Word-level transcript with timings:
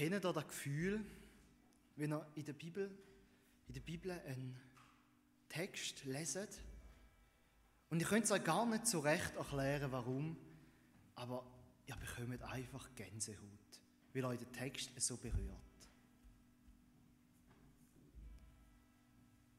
Kennt 0.00 0.14
ihr 0.14 0.32
das 0.32 0.48
Gefühl, 0.48 1.04
wenn 1.96 2.12
ihr 2.12 2.26
in 2.34 2.44
der 2.46 2.54
Bibel, 2.54 2.90
in 3.68 3.74
der 3.74 3.82
Bibel 3.82 4.10
einen 4.12 4.58
Text 5.50 6.06
leset 6.06 6.58
und 7.90 8.00
ihr 8.00 8.06
könnt 8.06 8.24
es 8.24 8.30
euch 8.30 8.42
gar 8.42 8.64
nicht 8.64 8.86
so 8.86 9.00
recht 9.00 9.36
erklären, 9.36 9.92
warum, 9.92 10.38
aber 11.16 11.44
ihr 11.84 11.96
bekommt 11.96 12.42
einfach 12.44 12.94
Gänsehaut, 12.94 13.80
weil 14.14 14.24
euch 14.24 14.38
der 14.38 14.50
Text 14.52 14.98
so 14.98 15.18
berührt. 15.18 15.90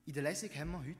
In 0.07 0.13
der 0.13 0.23
Lesung 0.23 0.49
haben 0.55 0.71
wir 0.71 0.79
heute 0.79 0.95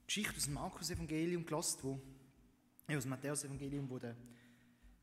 die 0.00 0.06
Geschichte 0.08 0.36
aus 0.36 0.44
dem 0.46 0.54
Markus-Evangelium 0.54 1.46
gelesen, 1.46 1.78
wo, 1.82 2.00
äh, 2.88 2.96
aus 2.96 3.04
dem 3.04 3.10
Matthäus-Evangelium, 3.10 3.88
wo 3.88 4.00
der, 4.00 4.16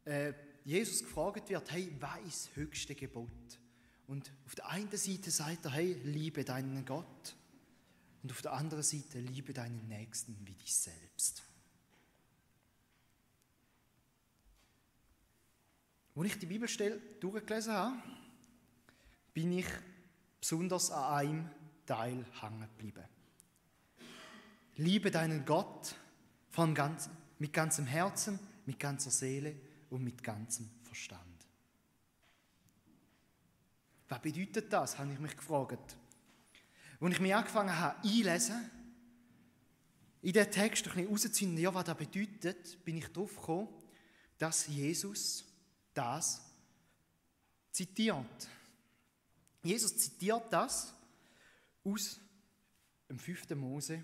äh, 0.03 0.33
Jesus 0.63 1.03
gefragt 1.03 1.49
wird, 1.49 1.71
hey, 1.71 1.91
was 1.99 2.19
ist 2.27 2.45
das 2.47 2.55
höchste 2.55 2.95
Gebot? 2.95 3.29
Und 4.07 4.31
auf 4.45 4.55
der 4.55 4.67
einen 4.69 4.95
Seite 4.95 5.31
sagt 5.31 5.65
er, 5.65 5.71
hey, 5.71 5.93
liebe 6.03 6.43
deinen 6.43 6.85
Gott. 6.85 7.35
Und 8.23 8.31
auf 8.31 8.41
der 8.41 8.53
anderen 8.53 8.83
Seite, 8.83 9.19
liebe 9.19 9.53
deinen 9.53 9.87
Nächsten 9.87 10.37
wie 10.45 10.53
dich 10.53 10.75
selbst. 10.75 11.43
Als 16.13 16.27
ich 16.27 16.37
die 16.37 16.45
Bibelstelle 16.45 16.99
durchgelesen 17.19 17.73
habe, 17.73 17.95
bin 19.33 19.53
ich 19.53 19.65
besonders 20.39 20.91
an 20.91 21.13
einem 21.13 21.49
Teil 21.85 22.25
hängen 22.41 22.61
geblieben. 22.61 23.05
Liebe 24.75 25.09
deinen 25.09 25.45
Gott 25.45 25.95
von 26.49 26.75
ganz, 26.75 27.09
mit 27.39 27.53
ganzem 27.53 27.85
Herzen, 27.85 28.39
mit 28.65 28.77
ganzer 28.77 29.09
Seele 29.09 29.55
und 29.91 30.03
mit 30.03 30.23
ganzem 30.23 30.69
Verstand. 30.81 31.27
Was 34.07 34.21
bedeutet 34.21 34.73
das, 34.73 34.97
habe 34.97 35.13
ich 35.13 35.19
mich 35.19 35.37
gefragt. 35.37 35.95
Als 36.99 37.13
ich 37.13 37.19
mich 37.19 37.35
angefangen 37.35 37.77
habe 37.77 38.01
einlesen, 38.03 38.69
in 40.21 40.33
den 40.33 40.51
Text 40.51 40.87
ein 40.87 40.93
bisschen 40.93 41.09
rauszuziehen, 41.09 41.57
ja, 41.57 41.73
was 41.73 41.85
das 41.85 41.97
bedeutet, 41.97 42.83
bin 42.83 42.97
ich 42.97 43.07
darauf 43.07 43.35
gekommen, 43.35 43.69
dass 44.37 44.67
Jesus 44.67 45.45
das 45.93 46.41
zitiert. 47.71 48.49
Jesus 49.63 49.97
zitiert 49.97 50.51
das 50.51 50.93
aus 51.83 52.19
dem 53.09 53.19
5. 53.19 53.49
Mose, 53.51 54.03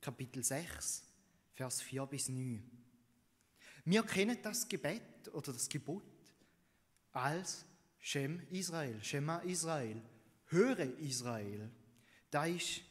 Kapitel 0.00 0.42
6, 0.42 1.02
Vers 1.54 1.82
4 1.82 2.06
bis 2.06 2.28
9. 2.28 2.75
Wir 3.86 4.02
kennen 4.02 4.36
das 4.42 4.68
Gebet 4.68 5.28
oder 5.32 5.52
das 5.52 5.68
Gebot 5.68 6.02
als 7.12 7.64
Shem 8.00 8.42
Israel, 8.50 9.00
Shema 9.02 9.38
Israel, 9.38 10.02
höre 10.46 10.98
Israel. 10.98 11.70
Da 12.28 12.46
ist 12.46 12.82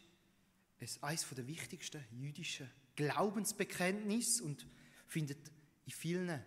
es 0.79 1.03
eines 1.03 1.27
der 1.29 1.45
wichtigsten 1.45 2.02
jüdischen 2.11 2.71
Glaubensbekenntnisse 2.95 4.45
und 4.45 4.65
findet 5.05 5.52
in 5.85 5.91
vielen 5.91 6.41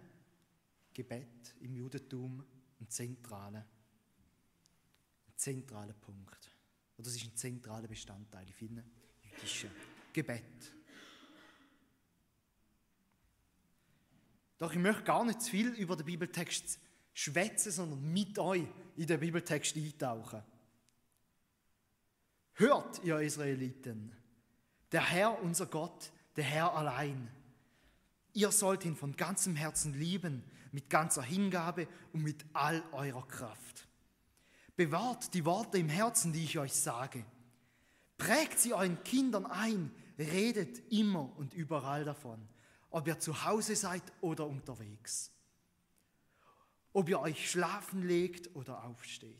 Gebet 0.94 1.54
im 1.60 1.74
Judentum 1.74 2.42
einen 2.80 2.88
zentralen, 2.88 3.56
einen 5.26 5.36
zentralen 5.36 5.94
Punkt. 6.00 6.50
Oder 6.96 7.04
das 7.04 7.16
ist 7.16 7.24
ein 7.26 7.36
zentraler 7.36 7.86
Bestandteil 7.86 8.46
in 8.46 8.54
vielen 8.54 8.82
jüdischen 9.22 9.70
Gebet. 10.10 10.77
Doch 14.58 14.72
ich 14.72 14.78
möchte 14.78 15.04
gar 15.04 15.24
nicht 15.24 15.40
zu 15.40 15.50
viel 15.50 15.68
über 15.68 15.96
den 15.96 16.06
Bibeltext 16.06 16.80
schwätzen, 17.14 17.70
sondern 17.72 18.12
mit 18.12 18.38
euch 18.38 18.66
in 18.96 19.06
den 19.06 19.20
Bibeltext 19.20 19.76
eintauchen. 19.76 20.42
Hört, 22.54 23.02
ihr 23.04 23.20
Israeliten, 23.20 24.12
der 24.90 25.04
Herr, 25.08 25.40
unser 25.42 25.66
Gott, 25.66 26.10
der 26.34 26.44
Herr 26.44 26.74
allein. 26.74 27.30
Ihr 28.32 28.50
sollt 28.50 28.84
ihn 28.84 28.96
von 28.96 29.16
ganzem 29.16 29.54
Herzen 29.54 29.94
lieben, 29.94 30.42
mit 30.72 30.90
ganzer 30.90 31.22
Hingabe 31.22 31.86
und 32.12 32.22
mit 32.22 32.44
all 32.52 32.82
eurer 32.92 33.26
Kraft. 33.26 33.86
Bewahrt 34.76 35.32
die 35.34 35.44
Worte 35.44 35.78
im 35.78 35.88
Herzen, 35.88 36.32
die 36.32 36.44
ich 36.44 36.58
euch 36.58 36.72
sage. 36.72 37.24
Prägt 38.16 38.58
sie 38.58 38.74
euren 38.74 39.02
Kindern 39.04 39.46
ein, 39.46 39.92
redet 40.18 40.92
immer 40.92 41.36
und 41.36 41.54
überall 41.54 42.04
davon 42.04 42.48
ob 42.90 43.06
ihr 43.06 43.18
zu 43.18 43.44
Hause 43.44 43.76
seid 43.76 44.02
oder 44.20 44.46
unterwegs, 44.46 45.30
ob 46.92 47.08
ihr 47.08 47.20
euch 47.20 47.50
schlafen 47.50 48.02
legt 48.02 48.54
oder 48.56 48.84
aufsteht. 48.84 49.36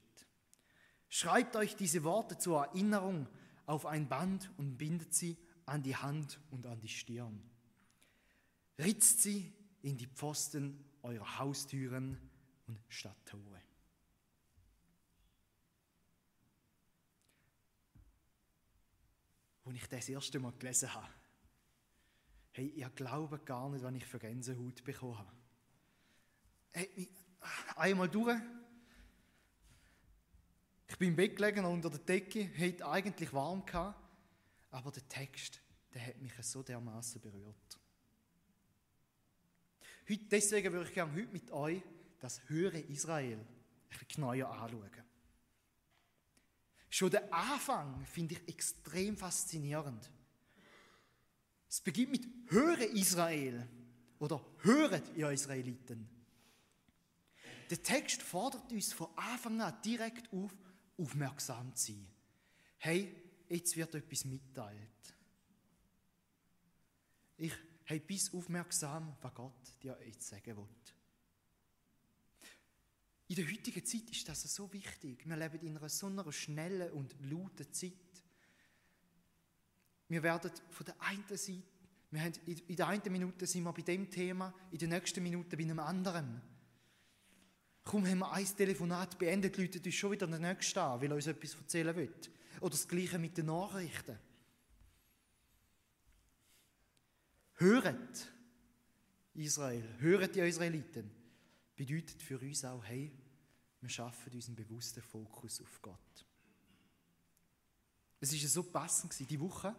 Schreibt 1.08 1.56
euch 1.56 1.74
diese 1.76 2.04
Worte 2.04 2.36
zur 2.38 2.66
Erinnerung 2.66 3.28
auf 3.66 3.86
ein 3.86 4.08
Band 4.08 4.50
und 4.58 4.76
bindet 4.76 5.14
sie 5.14 5.36
an 5.64 5.82
die 5.82 5.96
Hand 5.96 6.40
und 6.50 6.66
an 6.66 6.80
die 6.80 6.88
Stirn. 6.88 7.42
Ritzt 8.78 9.22
sie 9.22 9.52
in 9.82 9.96
die 9.96 10.06
Pfosten 10.06 10.84
eurer 11.02 11.38
Haustüren 11.38 12.18
und 12.66 12.78
Stadttore. 12.88 13.62
Als 19.64 19.76
ich 19.76 19.88
das 19.88 20.08
erste 20.08 20.38
Mal 20.38 20.52
gelesen 20.52 20.94
habe, 20.94 21.17
Hey, 22.52 22.68
ihr 22.68 22.90
glaubt 22.90 23.46
gar 23.46 23.68
nicht, 23.68 23.82
was 23.82 23.94
ich 23.94 24.06
für 24.06 24.18
Gänsehaut 24.18 24.82
bekommen 24.82 25.18
habe. 25.18 25.32
Hey, 26.72 27.08
einmal 27.76 28.08
durch. 28.08 28.40
Ich 30.88 30.96
bin 30.96 31.08
im 31.08 31.16
Bett 31.16 31.36
gelegen 31.36 31.64
unter 31.64 31.90
der 31.90 32.00
Decke, 32.00 32.50
hatte 32.58 32.88
eigentlich 32.88 33.32
warm 33.32 33.64
gehabt, 33.64 34.02
aber 34.70 34.90
der 34.90 35.08
Text, 35.08 35.60
der 35.94 36.06
hat 36.06 36.20
mich 36.20 36.32
so 36.40 36.62
dermaßen 36.62 37.20
berührt. 37.20 37.78
Heute, 40.08 40.24
deswegen 40.24 40.72
würde 40.72 40.88
ich 40.88 40.94
gerne 40.94 41.12
heute 41.12 41.32
mit 41.32 41.50
euch 41.50 41.82
das 42.18 42.48
höhere 42.48 42.80
Israel 42.80 43.38
ein 43.38 43.46
bisschen 43.88 44.08
genauer 44.08 44.48
anschauen. 44.48 44.90
Schon 46.88 47.10
der 47.10 47.32
Anfang 47.32 48.04
finde 48.06 48.34
ich 48.34 48.48
extrem 48.48 49.16
faszinierend. 49.16 50.10
Es 51.68 51.80
beginnt 51.80 52.10
mit 52.10 52.26
Höre 52.50 52.80
Israel 52.92 53.68
oder 54.18 54.44
Höret 54.62 55.16
ihr 55.16 55.30
Israeliten. 55.30 56.08
Der 57.70 57.82
Text 57.82 58.22
fordert 58.22 58.72
uns 58.72 58.92
von 58.92 59.08
Anfang 59.16 59.60
an 59.60 59.80
direkt 59.82 60.32
auf, 60.32 60.56
aufmerksam 60.96 61.74
zu 61.74 61.92
sein. 61.92 62.06
Hey, 62.78 63.14
jetzt 63.48 63.76
wird 63.76 63.94
etwas 63.94 64.24
mitteilt. 64.24 65.14
Ich 67.36 67.52
hey, 67.84 68.00
bis 68.00 68.32
aufmerksam, 68.34 69.16
was 69.22 69.34
Gott 69.34 69.82
dir 69.82 69.98
jetzt 70.04 70.28
sagen 70.28 70.56
will. 70.56 70.68
In 73.28 73.36
der 73.36 73.46
heutigen 73.46 73.84
Zeit 73.84 74.10
ist 74.10 74.28
das 74.28 74.42
so 74.42 74.72
wichtig. 74.72 75.26
Wir 75.26 75.36
leben 75.36 75.60
in 75.60 75.76
einer 75.76 75.88
so 75.88 76.06
einer 76.06 76.30
schnellen 76.32 76.90
und 76.92 77.14
lauten 77.20 77.72
Zeit. 77.72 77.92
Wir 80.08 80.22
werden 80.22 80.50
von 80.70 80.86
der 80.86 81.00
einen 81.02 81.24
Seite, 81.28 81.62
wir 82.10 82.22
haben, 82.22 82.32
in 82.46 82.76
der 82.76 82.88
einen 82.88 83.12
Minute 83.12 83.46
sind 83.46 83.64
wir 83.64 83.72
bei 83.72 83.82
dem 83.82 84.10
Thema, 84.10 84.54
in 84.70 84.78
der 84.78 84.88
nächsten 84.88 85.22
Minute 85.22 85.56
bei 85.56 85.62
einem 85.62 85.78
anderen. 85.78 86.40
Kaum 87.84 88.06
haben 88.06 88.18
wir 88.18 88.32
ein 88.32 88.46
Telefonat 88.46 89.18
beendet, 89.18 89.56
läutet 89.58 89.84
uns 89.84 89.94
schon 89.94 90.12
wieder 90.12 90.26
der 90.26 90.38
Nächste 90.38 90.82
an, 90.82 91.00
weil 91.00 91.10
er 91.10 91.16
uns 91.16 91.26
etwas 91.26 91.54
erzählen 91.54 91.94
will. 91.94 92.14
Oder 92.60 92.70
das 92.70 92.88
Gleiche 92.88 93.18
mit 93.18 93.36
den 93.36 93.46
Nachrichten. 93.46 94.18
Höret, 97.56 98.32
Israel, 99.34 99.84
höret 99.98 100.34
die 100.34 100.40
Israeliten, 100.40 101.10
bedeutet 101.76 102.22
für 102.22 102.38
uns 102.38 102.64
auch, 102.64 102.84
hey, 102.84 103.12
wir 103.80 103.88
schaffen 103.88 104.32
unseren 104.32 104.54
bewussten 104.54 105.02
Fokus 105.02 105.60
auf 105.60 105.82
Gott. 105.82 106.26
Es 108.20 108.32
war 108.32 108.48
so 108.48 108.62
passend, 108.64 109.18
diese 109.18 109.40
Woche 109.40 109.74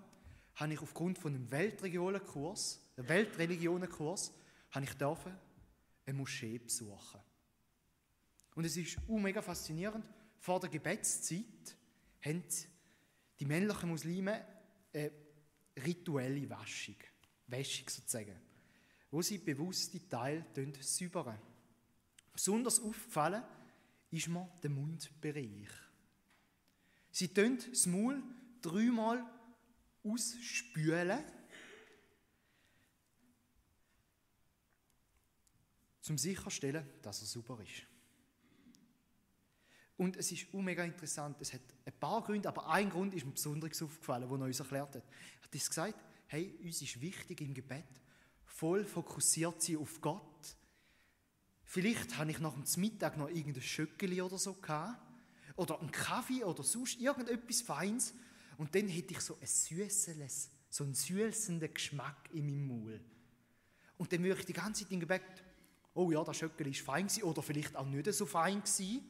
habe 0.60 0.74
ich 0.74 0.82
aufgrund 0.82 1.18
von 1.18 1.34
einem 1.34 1.50
Weltreligionenkurs, 1.50 2.82
Weltreligionenkurs, 2.98 4.34
habe 4.72 4.86
ich 4.86 4.94
dürfen 4.94 5.34
eine 6.06 6.18
Moschee 6.18 6.58
besuchen. 6.58 7.22
Und 8.56 8.66
es 8.66 8.76
ist 8.76 8.98
uh, 9.08 9.18
mega 9.18 9.42
faszinierend. 9.42 10.06
Vor 10.38 10.60
der 10.60 10.70
Gebetszeit 10.70 11.78
haben 12.26 12.44
die 13.40 13.46
männlichen 13.46 13.90
Muslime 13.90 14.46
eine 14.94 15.12
rituelle 15.78 16.50
Waschung, 16.50 16.98
Wäschung 17.48 17.88
sozusagen, 17.88 18.36
wo 19.12 19.22
sie 19.22 19.38
bewusste 19.38 20.08
Teile 20.10 20.46
säubern. 20.82 21.40
Besonders 22.34 22.82
aufgefallen 22.82 23.44
ist 24.12 24.28
mir 24.28 24.50
der 24.62 24.70
Mundbereich. 24.72 25.70
Sie 27.12 27.34
tun 27.34 27.58
das 27.70 27.86
Maul 27.86 28.22
dreimal 28.62 29.24
ausspülen, 30.04 31.24
zum 36.02 36.18
sicherstellen, 36.18 36.88
dass 37.02 37.22
er 37.22 37.28
super 37.28 37.60
ist. 37.62 37.84
Und 40.00 40.16
es 40.16 40.32
ist 40.32 40.54
mega 40.54 40.84
interessant. 40.84 41.42
Es 41.42 41.54
hat 41.54 41.62
ein 41.86 41.94
paar 42.00 42.24
Gründe, 42.24 42.48
aber 42.48 42.70
ein 42.70 42.90
Grund 42.90 43.14
ist 43.14 43.26
mir 43.26 43.34
besonders 43.34 43.82
aufgefallen, 43.82 44.30
wo 44.30 44.38
er 44.38 44.46
uns 44.46 44.60
erklärt 44.60 44.96
hat. 44.96 45.04
Er 45.04 45.44
hat 45.44 45.54
uns 45.54 45.68
gesagt, 45.68 46.06
hey, 46.28 46.58
uns 46.64 46.82
ist 46.82 47.02
wichtig 47.02 47.42
im 47.42 47.54
Gebet, 47.54 48.02
voll 48.46 48.86
fokussiert 48.86 49.62
sein 49.62 49.78
auf 49.78 50.00
Gott. 50.00 50.56
Vielleicht 51.66 52.18
habe 52.18 52.32
ich 52.32 52.40
nach 52.40 52.54
dem 52.54 52.82
Mittag 52.82 53.18
noch 53.18 53.30
irgendein 53.30 53.62
Schöckeli 53.62 54.22
oder 54.22 54.38
so 54.38 54.54
gehabt. 54.54 55.06
Oder 55.56 55.80
einen 55.80 55.92
Kaffee 55.92 56.44
oder 56.44 56.64
sonst 56.64 57.00
irgendetwas 57.00 57.62
Feins. 57.62 58.14
Und 58.60 58.76
dann 58.76 58.90
hätte 58.90 59.14
ich 59.14 59.22
so 59.22 59.38
ein 59.40 59.48
süßes, 59.48 60.50
so 60.70 60.84
einen 60.84 60.94
süßenden 60.94 61.74
Geschmack 61.74 62.30
in 62.34 62.46
meinem 62.46 62.68
Maul. 62.68 63.00
Und 63.98 64.12
dann 64.12 64.22
würde 64.22 64.42
ich 64.42 64.46
die 64.46 64.54
ganze 64.54 64.84
Zeit 64.84 64.92
im 64.92 65.08
oh 65.94 66.12
ja, 66.12 66.22
das 66.26 66.36
Schöckeli 66.36 66.72
ist 66.72 66.82
fein 66.82 67.08
gewesen, 67.08 67.24
oder 67.24 67.42
vielleicht 67.42 67.78
auch 67.78 67.86
nicht 67.86 68.12
so 68.12 68.26
fein 68.26 68.62
gewesen. 68.62 69.10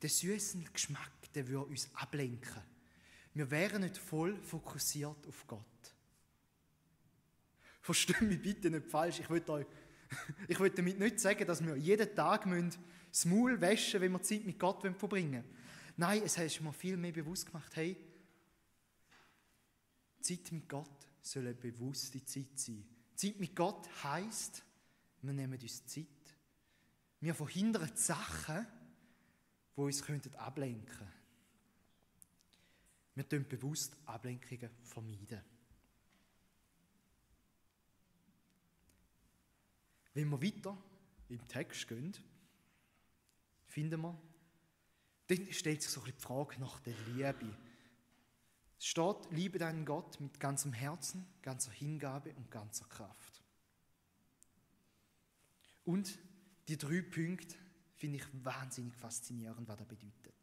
Der 0.00 0.08
süße 0.08 0.58
Geschmack, 0.72 1.32
der 1.34 1.48
würde 1.48 1.66
uns 1.66 1.90
ablenken. 1.92 2.62
Wir 3.34 3.50
wären 3.50 3.82
nicht 3.82 3.98
voll 3.98 4.40
fokussiert 4.42 5.26
auf 5.26 5.44
Gott. 5.48 5.64
Versteht 7.80 8.20
mich 8.22 8.40
bitte 8.40 8.70
nicht 8.70 8.86
falsch. 8.86 9.18
Ich 9.18 9.28
will, 9.28 9.42
euch, 9.48 9.66
ich 10.46 10.60
will 10.60 10.70
damit 10.70 11.00
nicht 11.00 11.18
sagen, 11.18 11.44
dass 11.44 11.66
wir 11.66 11.74
jeden 11.74 12.14
Tag 12.14 12.46
das 13.08 13.24
Maul 13.24 13.60
waschen 13.60 14.00
wenn 14.00 14.12
wir 14.12 14.22
Zeit 14.22 14.44
mit 14.44 14.56
Gott 14.56 14.82
verbringen 14.82 15.42
wollen. 15.42 15.44
Nein, 15.96 16.22
es 16.24 16.38
hat 16.38 16.60
mir 16.60 16.72
viel 16.72 16.96
mehr 16.96 17.10
bewusst 17.10 17.46
gemacht, 17.46 17.74
hey, 17.74 17.96
Zeit 20.28 20.52
mit 20.52 20.68
Gott 20.68 21.06
soll 21.22 21.46
eine 21.46 21.54
bewusste 21.54 22.22
Zeit 22.24 22.58
sein. 22.58 22.84
Zeit 23.14 23.40
mit 23.40 23.56
Gott 23.56 23.88
heisst, 24.02 24.62
wir 25.22 25.32
nehmen 25.32 25.58
uns 25.58 25.86
Zeit. 25.86 26.06
Wir 27.20 27.34
verhindern 27.34 27.90
die 27.90 28.00
Sachen, 28.00 28.66
die 29.74 29.80
uns 29.80 30.02
ablenken 30.36 30.86
könnten. 30.86 31.12
Wir 33.14 33.28
tun 33.28 33.46
bewusst 33.48 33.96
Ablenkungen 34.04 34.70
vermeiden. 34.84 35.42
Wenn 40.14 40.28
wir 40.28 40.42
weiter 40.42 40.76
im 41.28 41.48
Text 41.48 41.88
gehen, 41.88 42.14
finden 43.66 44.00
wir, 44.02 44.20
dann 45.26 45.52
stellt 45.52 45.82
sich 45.82 45.90
so 45.90 46.02
die 46.02 46.12
Frage 46.12 46.60
nach 46.60 46.80
der 46.80 46.94
Liebe. 47.08 47.56
Es 48.78 48.86
steht, 48.86 49.16
liebe 49.30 49.58
deinen 49.58 49.84
Gott 49.84 50.20
mit 50.20 50.38
ganzem 50.38 50.72
Herzen, 50.72 51.26
ganzer 51.42 51.72
Hingabe 51.72 52.32
und 52.34 52.50
ganzer 52.50 52.86
Kraft. 52.86 53.42
Und 55.84 56.18
die 56.68 56.76
drei 56.76 57.02
Punkte 57.02 57.56
finde 57.96 58.18
ich 58.18 58.44
wahnsinnig 58.44 58.94
faszinierend, 58.94 59.66
was 59.66 59.78
das 59.78 59.88
bedeutet. 59.88 60.34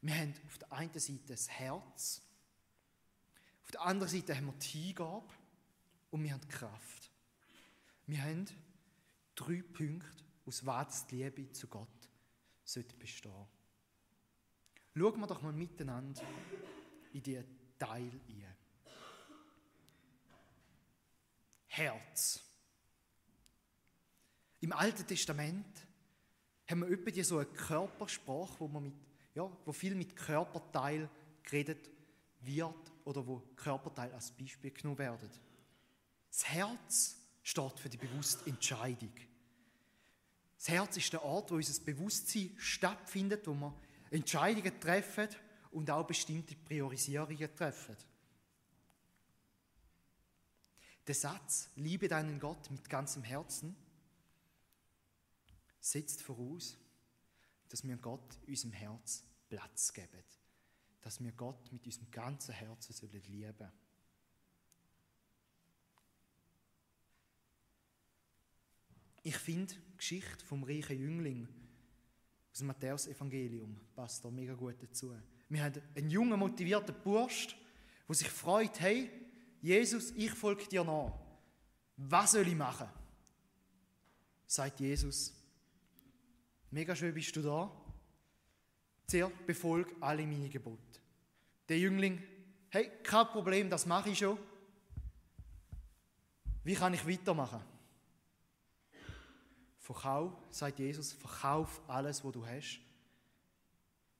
Wir 0.00 0.14
haben 0.14 0.34
auf 0.46 0.58
der 0.58 0.72
einen 0.72 0.98
Seite 0.98 1.26
das 1.28 1.48
Herz, 1.48 2.22
auf 3.62 3.70
der 3.70 3.82
anderen 3.82 4.10
Seite 4.10 4.36
haben 4.36 4.46
wir 4.46 4.54
die 4.54 4.66
Hingabe 4.66 5.32
und 6.10 6.24
wir 6.24 6.32
haben 6.32 6.40
die 6.40 6.48
Kraft. 6.48 7.10
Wir 8.08 8.20
haben 8.20 8.46
drei 9.36 9.62
Punkte, 9.62 10.24
aus 10.44 10.66
was 10.66 11.06
die 11.06 11.22
Liebe 11.22 11.52
zu 11.52 11.68
Gott 11.68 11.86
sollte 12.64 12.96
bestehen. 12.96 13.46
Schauen 14.96 15.20
wir 15.20 15.26
doch 15.28 15.40
mal 15.40 15.52
miteinander 15.52 16.20
in 17.12 17.22
die 17.22 17.40
Teil 17.80 18.12
ein. 18.28 18.46
Herz. 21.66 22.40
Im 24.60 24.72
Alten 24.72 25.06
Testament 25.06 25.66
haben 26.68 26.80
wir 26.80 26.90
etwa 26.90 27.24
so 27.24 27.38
eine 27.38 27.46
Körpersprache, 27.46 28.60
wo, 28.60 28.68
man 28.68 28.82
mit, 28.84 28.94
ja, 29.34 29.50
wo 29.64 29.72
viel 29.72 29.94
mit 29.94 30.14
Körperteil 30.14 31.08
geredet 31.42 31.90
wird 32.40 32.92
oder 33.04 33.26
wo 33.26 33.40
Körperteile 33.56 34.14
als 34.14 34.30
Beispiel 34.32 34.70
genommen 34.70 34.98
werden. 34.98 35.30
Das 36.28 36.46
Herz 36.48 37.16
steht 37.42 37.80
für 37.80 37.88
die 37.88 37.96
bewusste 37.96 38.48
Entscheidung. 38.50 39.12
Das 40.58 40.68
Herz 40.68 40.96
ist 40.98 41.12
der 41.12 41.24
Ort, 41.24 41.50
wo 41.50 41.54
unser 41.54 41.82
Bewusstsein 41.82 42.54
stattfindet, 42.58 43.46
wo 43.46 43.54
wir 43.54 43.74
Entscheidungen 44.10 44.78
treffen 44.78 45.28
und 45.70 45.90
auch 45.90 46.06
bestimmte 46.06 46.54
Priorisierungen 46.56 47.54
treffen. 47.54 47.96
Der 51.06 51.14
Satz, 51.14 51.68
liebe 51.76 52.08
deinen 52.08 52.38
Gott 52.38 52.70
mit 52.70 52.88
ganzem 52.88 53.22
Herzen, 53.22 53.74
setzt 55.80 56.22
voraus, 56.22 56.76
dass 57.68 57.86
wir 57.86 57.96
Gott 57.96 58.38
unserem 58.46 58.72
Herz 58.72 59.24
Platz 59.48 59.92
geben. 59.92 60.22
Dass 61.00 61.22
wir 61.22 61.32
Gott 61.32 61.72
mit 61.72 61.84
unserem 61.86 62.10
ganzen 62.10 62.54
Herzen 62.54 62.94
lieben 63.10 63.56
sollen. 63.56 63.72
Ich 69.22 69.36
finde 69.36 69.74
die 69.74 69.96
Geschichte 69.96 70.44
vom 70.46 70.62
reichen 70.64 70.98
Jüngling 70.98 71.48
aus 72.52 72.58
dem 72.58 72.68
Matthäus-Evangelium 72.68 73.78
passt 73.94 74.24
da 74.24 74.30
mega 74.30 74.54
gut 74.54 74.82
dazu. 74.82 75.14
Wir 75.50 75.64
haben 75.64 75.82
einen 75.96 76.10
jungen, 76.10 76.38
motivierten 76.38 76.94
Bursch, 77.02 77.56
der 78.08 78.14
sich 78.14 78.30
freut, 78.30 78.80
hey, 78.80 79.10
Jesus, 79.60 80.12
ich 80.12 80.30
folge 80.30 80.66
dir 80.66 80.84
nach. 80.84 81.12
Was 81.96 82.32
soll 82.32 82.46
ich 82.46 82.54
machen? 82.54 82.88
Sagt 84.46 84.80
Jesus. 84.80 85.34
Mega 86.70 86.94
schön 86.94 87.12
bist 87.12 87.34
du 87.34 87.42
da. 87.42 87.70
Sehr 89.08 89.28
befolg 89.28 89.92
alle 90.00 90.24
meine 90.24 90.48
Gebote. 90.48 91.00
Der 91.68 91.78
Jüngling, 91.78 92.22
hey, 92.68 92.90
kein 93.02 93.26
Problem, 93.26 93.68
das 93.68 93.86
mache 93.86 94.10
ich 94.10 94.18
schon. 94.18 94.38
Wie 96.62 96.74
kann 96.74 96.94
ich 96.94 97.06
weitermachen? 97.06 97.60
Verkauf, 99.78 100.32
sagt 100.50 100.78
Jesus, 100.78 101.12
verkauf 101.12 101.80
alles, 101.88 102.24
was 102.24 102.32
du 102.32 102.46
hast. 102.46 102.80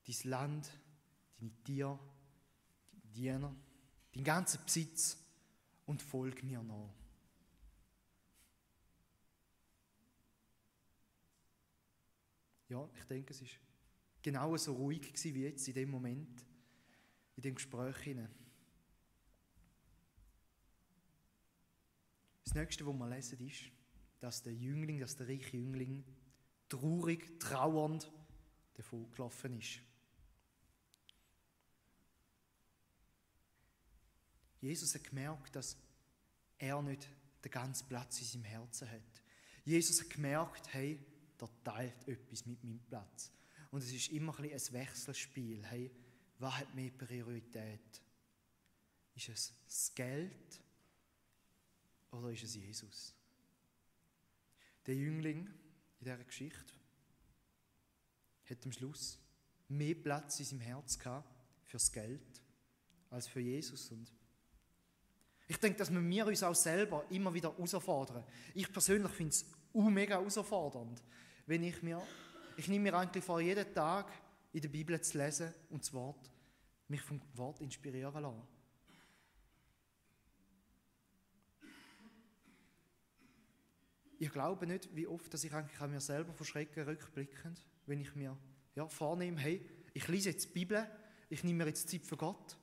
Dein 0.04 0.30
Land, 0.30 0.70
deine 1.40 1.64
Tiere, 1.64 1.98
deine 2.92 3.12
Diener, 3.12 3.56
deinen 4.12 4.24
ganzen 4.24 4.64
Besitz 4.64 5.16
und 5.86 6.02
folg 6.02 6.42
mir 6.42 6.62
nach. 6.62 6.94
Ja, 12.68 12.88
ich 12.94 13.04
denke, 13.04 13.32
es 13.32 13.42
war 13.42 13.48
genau 14.22 14.56
so 14.56 14.74
ruhig 14.74 15.12
wie 15.24 15.42
jetzt 15.42 15.66
in 15.66 15.74
dem 15.74 15.90
Moment, 15.90 16.46
in 17.36 17.42
dem 17.42 17.54
Gespräch. 17.56 18.16
Das 22.44 22.54
nächste, 22.54 22.86
was 22.86 22.94
wir 22.94 23.08
lesen, 23.08 23.46
ist, 23.46 23.72
dass 24.20 24.42
der 24.42 24.54
Jüngling, 24.54 25.00
dass 25.00 25.16
der 25.16 25.28
reiche 25.28 25.56
Jüngling 25.56 26.04
traurig, 26.68 27.40
trauernd 27.40 28.12
davon 28.74 29.10
gelaufen 29.10 29.58
ist. 29.58 29.80
Jesus 34.60 34.94
hat 34.94 35.04
gemerkt, 35.04 35.56
dass 35.56 35.76
er 36.58 36.80
nicht 36.82 37.08
den 37.42 37.50
ganzen 37.50 37.88
Platz 37.88 38.20
in 38.20 38.26
seinem 38.26 38.44
Herzen 38.44 38.90
hat. 38.90 39.22
Jesus 39.64 40.00
hat 40.00 40.10
gemerkt, 40.10 40.72
hey, 40.72 40.98
da 41.38 41.48
teilt 41.64 42.08
etwas 42.08 42.44
mit 42.44 42.62
meinem 42.62 42.80
Platz. 42.80 43.32
Und 43.70 43.82
es 43.82 43.92
ist 43.92 44.08
immer 44.10 44.38
ein, 44.38 44.52
ein 44.52 44.72
Wechselspiel. 44.72 45.64
Hey, 45.64 45.90
was 46.38 46.54
hat 46.58 46.74
mehr 46.74 46.90
Priorität? 46.90 48.02
Ist 49.14 49.28
es 49.28 49.52
das 49.66 49.94
Geld 49.94 50.60
oder 52.10 52.30
ist 52.30 52.42
es 52.42 52.54
Jesus? 52.54 53.14
Der 54.86 54.94
Jüngling 54.94 55.46
in 56.00 56.04
dieser 56.04 56.24
Geschichte 56.24 56.74
hat 58.44 58.64
am 58.64 58.72
Schluss 58.72 59.18
mehr 59.68 59.94
Platz 59.94 60.40
in 60.40 60.46
seinem 60.46 60.60
Herz 60.60 60.98
gehabt 60.98 61.28
fürs 61.64 61.92
Geld 61.92 62.42
als 63.10 63.28
für 63.28 63.40
Jesus. 63.40 63.90
Und 63.90 64.10
ich 65.50 65.56
denke, 65.56 65.78
dass 65.78 65.92
wir, 65.92 66.26
uns 66.28 66.44
auch 66.44 66.54
selber 66.54 67.04
immer 67.10 67.34
wieder 67.34 67.50
herausfordern. 67.50 68.22
Ich 68.54 68.72
persönlich 68.72 69.10
finde 69.10 69.30
es 69.30 69.44
mega 69.74 70.14
herausfordernd, 70.14 71.02
wenn 71.44 71.64
ich 71.64 71.82
mir, 71.82 72.00
ich 72.56 72.68
nehme 72.68 72.84
mir 72.84 72.96
eigentlich 72.96 73.24
vor, 73.24 73.40
jeden 73.40 73.74
Tag 73.74 74.12
in 74.52 74.60
der 74.60 74.68
Bibel 74.68 75.00
zu 75.00 75.18
lesen 75.18 75.52
und 75.70 75.82
das 75.82 75.92
Wort, 75.92 76.30
mich 76.86 77.00
vom 77.02 77.20
Wort 77.34 77.60
inspirieren 77.62 78.22
lassen. 78.22 78.46
Ich 84.20 84.30
glaube 84.30 84.68
nicht, 84.68 84.94
wie 84.94 85.08
oft, 85.08 85.34
dass 85.34 85.42
ich 85.42 85.52
eigentlich 85.52 85.80
an 85.80 85.90
mir 85.90 86.00
selber 86.00 86.32
verschrecke, 86.32 86.86
rückblickend, 86.86 87.60
wenn 87.86 88.00
ich 88.00 88.14
mir 88.14 88.38
ja, 88.76 88.86
vornehme, 88.86 89.40
hey, 89.40 89.68
ich 89.94 90.06
lese 90.06 90.30
jetzt 90.30 90.44
die 90.44 90.52
Bibel, 90.52 90.88
ich 91.28 91.42
nehme 91.42 91.64
mir 91.64 91.70
jetzt 91.70 91.88
Zeit 91.88 92.06
für 92.06 92.16
Gott, 92.16 92.56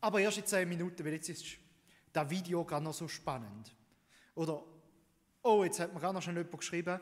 aber 0.00 0.18
erst 0.20 0.38
in 0.38 0.46
zehn 0.46 0.68
Minuten, 0.68 1.04
weil 1.04 1.12
jetzt 1.12 1.28
ist 1.28 1.67
das 2.24 2.30
Video 2.30 2.64
gerade 2.64 2.84
noch 2.84 2.94
so 2.94 3.08
spannend. 3.08 3.74
Oder, 4.34 4.62
oh, 5.42 5.64
jetzt 5.64 5.80
hat 5.80 5.92
mir 5.92 6.00
gerade 6.00 6.14
noch 6.14 6.22
schon 6.22 6.36
jemand 6.36 6.58
geschrieben, 6.58 7.00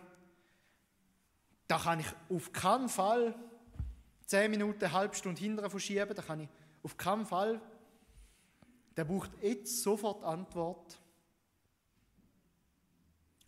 da 1.68 1.78
kann 1.78 2.00
ich 2.00 2.06
auf 2.30 2.52
keinen 2.52 2.88
Fall 2.88 3.35
zehn 4.26 4.50
Minuten, 4.50 4.85
eine 4.85 4.92
halbe 4.92 5.14
Stunde 5.14 5.40
hinterher 5.40 5.70
verschieben, 5.70 6.14
dann 6.14 6.25
kann 6.25 6.40
ich 6.40 6.49
auf 6.82 6.96
keinen 6.96 7.26
Fall. 7.26 7.61
Der 8.96 9.04
braucht 9.04 9.30
jetzt 9.42 9.82
sofort 9.82 10.23
Antwort. 10.25 10.99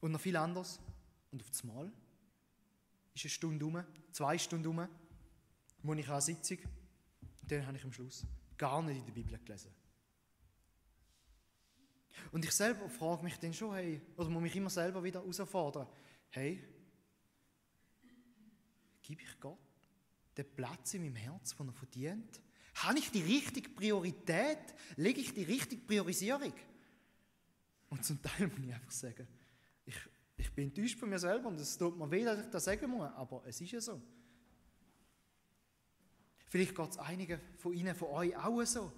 Und 0.00 0.12
noch 0.12 0.20
viel 0.20 0.36
anderes. 0.36 0.80
Und 1.32 1.42
auf 1.42 1.50
das 1.50 1.64
Mal 1.64 1.90
ist 3.14 3.24
eine 3.24 3.30
Stunde 3.30 3.66
um, 3.66 3.84
zwei 4.12 4.38
Stunden 4.38 4.68
um, 4.68 4.88
muss 5.82 5.96
ich 5.96 6.06
an 6.06 6.12
eine 6.12 6.22
Sitzung. 6.22 6.58
Und 7.42 7.52
dann 7.52 7.66
habe 7.66 7.76
ich 7.76 7.84
am 7.84 7.92
Schluss 7.92 8.24
gar 8.56 8.82
nicht 8.82 8.98
in 8.98 9.06
der 9.06 9.12
Bibel 9.12 9.38
gelesen. 9.38 9.72
Und 12.32 12.44
ich 12.44 12.52
selber 12.52 12.88
frage 12.88 13.24
mich 13.24 13.38
dann 13.38 13.52
schon, 13.52 13.74
hey, 13.74 14.00
oder 14.16 14.28
muss 14.28 14.42
mich 14.42 14.56
immer 14.56 14.70
selber 14.70 15.02
wieder 15.02 15.20
herausfordern, 15.20 15.86
hey, 16.30 16.62
gebe 19.02 19.22
ich 19.22 19.40
Gott 19.40 19.58
den 20.36 20.46
Platz 20.54 20.94
in 20.94 21.02
meinem 21.02 21.16
Herz, 21.16 21.56
den 21.56 21.68
er 21.68 21.72
verdient? 21.72 22.40
Habe 22.74 22.98
ich 22.98 23.10
die 23.10 23.22
richtige 23.22 23.70
Priorität? 23.70 24.74
Lege 24.96 25.20
ich 25.20 25.34
die 25.34 25.42
richtige 25.42 25.82
Priorisierung? 25.82 26.52
Und 27.88 28.04
zum 28.04 28.22
Teil 28.22 28.46
muss 28.48 28.58
ich 28.58 28.74
einfach 28.74 28.90
sagen, 28.90 29.26
ich, 29.84 29.96
ich 30.36 30.52
bin 30.52 30.68
enttäuscht 30.68 30.98
von 30.98 31.08
mir 31.08 31.18
selber 31.18 31.48
und 31.48 31.58
es 31.58 31.76
tut 31.76 31.96
mir 31.98 32.10
weh, 32.10 32.24
dass 32.24 32.38
ich 32.40 32.50
das 32.50 32.64
sagen 32.64 32.90
muss, 32.90 33.10
aber 33.14 33.42
es 33.46 33.60
ist 33.60 33.72
ja 33.72 33.80
so. 33.80 34.00
Vielleicht 36.46 36.74
geht 36.74 36.90
es 36.90 36.98
einigen 36.98 37.40
von 37.56 37.72
Ihnen, 37.72 37.94
von 37.94 38.08
euch 38.08 38.36
auch 38.36 38.64
so, 38.64 38.92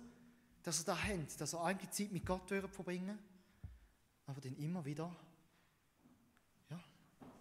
dass 0.62 0.81
ihr 0.81 0.87
da 0.87 0.99
habt, 1.02 1.40
dass 1.40 1.55
ihr 1.55 1.61
eigentlich 1.61 1.90
Zeit 1.90 2.12
mit 2.12 2.26
Gott 2.26 2.49
verbringen 2.49 3.19
aber 4.31 4.40
dann 4.40 4.57
immer 4.57 4.85
wieder 4.85 5.14
ja, 6.71 6.81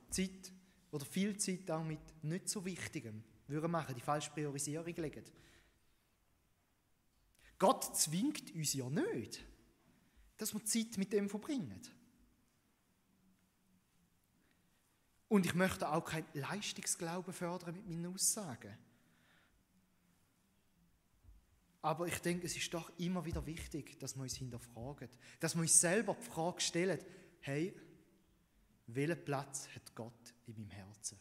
Zeit 0.09 0.51
oder 0.89 1.05
viel 1.05 1.37
Zeit 1.37 1.69
auch 1.69 1.83
mit 1.83 1.99
nicht 2.23 2.49
so 2.49 2.65
Wichtigem 2.65 3.23
würden 3.47 3.69
machen, 3.69 3.93
die 3.93 4.01
falsche 4.01 4.31
Priorisierung 4.31 4.95
legen. 4.95 5.23
Gott 7.59 7.95
zwingt 7.95 8.55
uns 8.55 8.73
ja 8.73 8.89
nicht, 8.89 9.45
dass 10.37 10.53
wir 10.53 10.65
Zeit 10.65 10.97
mit 10.97 11.13
dem 11.13 11.29
verbringen. 11.29 11.79
Und 15.27 15.45
ich 15.45 15.53
möchte 15.53 15.87
auch 15.91 16.03
kein 16.03 16.25
Leistungsglauben 16.33 17.33
fördern 17.33 17.75
mit 17.75 17.87
meinen 17.87 18.13
Aussagen. 18.13 18.75
Aber 21.81 22.07
ich 22.07 22.19
denke, 22.19 22.45
es 22.45 22.57
ist 22.57 22.73
doch 22.73 22.91
immer 22.97 23.23
wieder 23.25 23.45
wichtig, 23.45 23.97
dass 23.99 24.15
wir 24.15 24.23
uns 24.23 24.35
hinterfragen, 24.35 25.09
dass 25.39 25.55
wir 25.55 25.61
uns 25.61 25.79
selber 25.79 26.15
die 26.19 26.25
Frage 26.25 26.59
stellen, 26.59 26.99
hey, 27.39 27.73
welchen 28.87 29.23
Platz 29.23 29.69
hat 29.73 29.95
Gott 29.95 30.33
in 30.47 30.55
meinem 30.57 30.71
Herzen? 30.71 31.19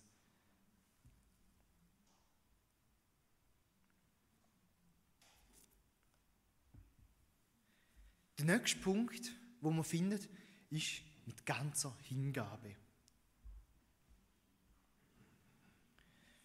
Der 8.39 8.47
nächste 8.47 8.79
Punkt, 8.79 9.33
wo 9.61 9.71
man 9.71 9.85
findet, 9.85 10.29
ist 10.71 11.03
mit 11.27 11.45
ganzer 11.45 11.97
Hingabe. 12.03 12.77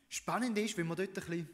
Spannend 0.10 0.58
ist, 0.58 0.78
wenn 0.78 0.88
man 0.88 0.98
dort 0.98 1.10
ein 1.10 1.14
bisschen 1.14 1.50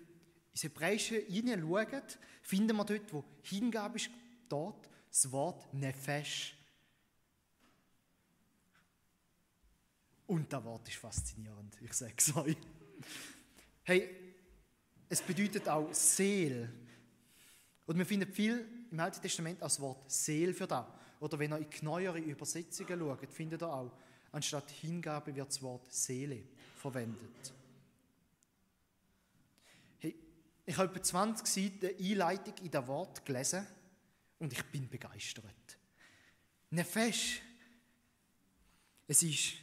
ins 0.60 0.64
Hebräische 0.64 1.20
hineinschauen, 1.20 2.04
finden 2.42 2.76
wir 2.76 2.86
dort, 2.86 3.14
wo 3.14 3.24
Hingabe 3.44 3.96
ist, 3.96 4.10
dort 4.50 4.90
das 5.10 5.32
Wort 5.32 5.74
Nefesh. 5.74 6.56
Und 10.28 10.52
das 10.52 10.64
Wort 10.64 10.88
ist 10.88 10.98
faszinierend, 10.98 11.76
ich 11.82 11.94
sage 11.94 12.14
es 12.18 12.36
euch. 12.36 12.58
Hey, 13.84 14.10
es 15.08 15.22
bedeutet 15.22 15.68
auch 15.68 15.92
Seele. 15.94 16.70
Und 17.86 17.98
wir 17.98 18.06
finden 18.06 18.32
viel 18.32 18.68
im 18.92 19.00
Alten 19.00 19.22
Testament 19.22 19.64
als 19.64 19.80
Wort 19.80 20.12
Seele 20.12 20.54
für 20.54 20.68
das. 20.68 20.86
Oder 21.20 21.40
wenn 21.40 21.54
ihr 21.54 21.60
in 21.60 21.68
neuere 21.82 22.20
Übersetzungen 22.20 23.00
schaut, 23.00 23.32
findet 23.32 23.64
ihr 23.64 23.74
auch, 23.74 23.92
anstatt 24.32 24.70
Hingabe 24.70 25.34
wird 25.36 25.48
das 25.48 25.62
Wort 25.62 25.92
Seele 25.92 26.44
verwendet. 26.76 27.54
Ich 30.70 30.78
habe 30.78 30.94
etwa 30.94 31.02
20 31.02 31.48
Seiten 31.48 32.00
Einleitung 32.00 32.54
in 32.64 32.70
das 32.70 32.86
Wort 32.86 33.26
gelesen 33.26 33.66
und 34.38 34.54
ich 34.54 34.64
bin 34.66 34.88
begeistert. 34.88 35.80
Nefesh, 36.70 37.42
es 39.08 39.24
ist 39.24 39.54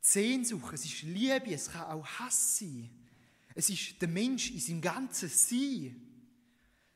Sehnsucht, 0.00 0.74
es 0.74 0.86
ist 0.86 1.02
Liebe, 1.02 1.54
es 1.54 1.70
kann 1.70 1.84
auch 1.84 2.04
Hass 2.04 2.58
sein. 2.58 2.90
Es 3.54 3.70
ist 3.70 4.02
der 4.02 4.08
Mensch 4.08 4.50
in 4.50 4.58
seinem 4.58 4.80
ganzen 4.80 5.28
Sein. 5.28 6.02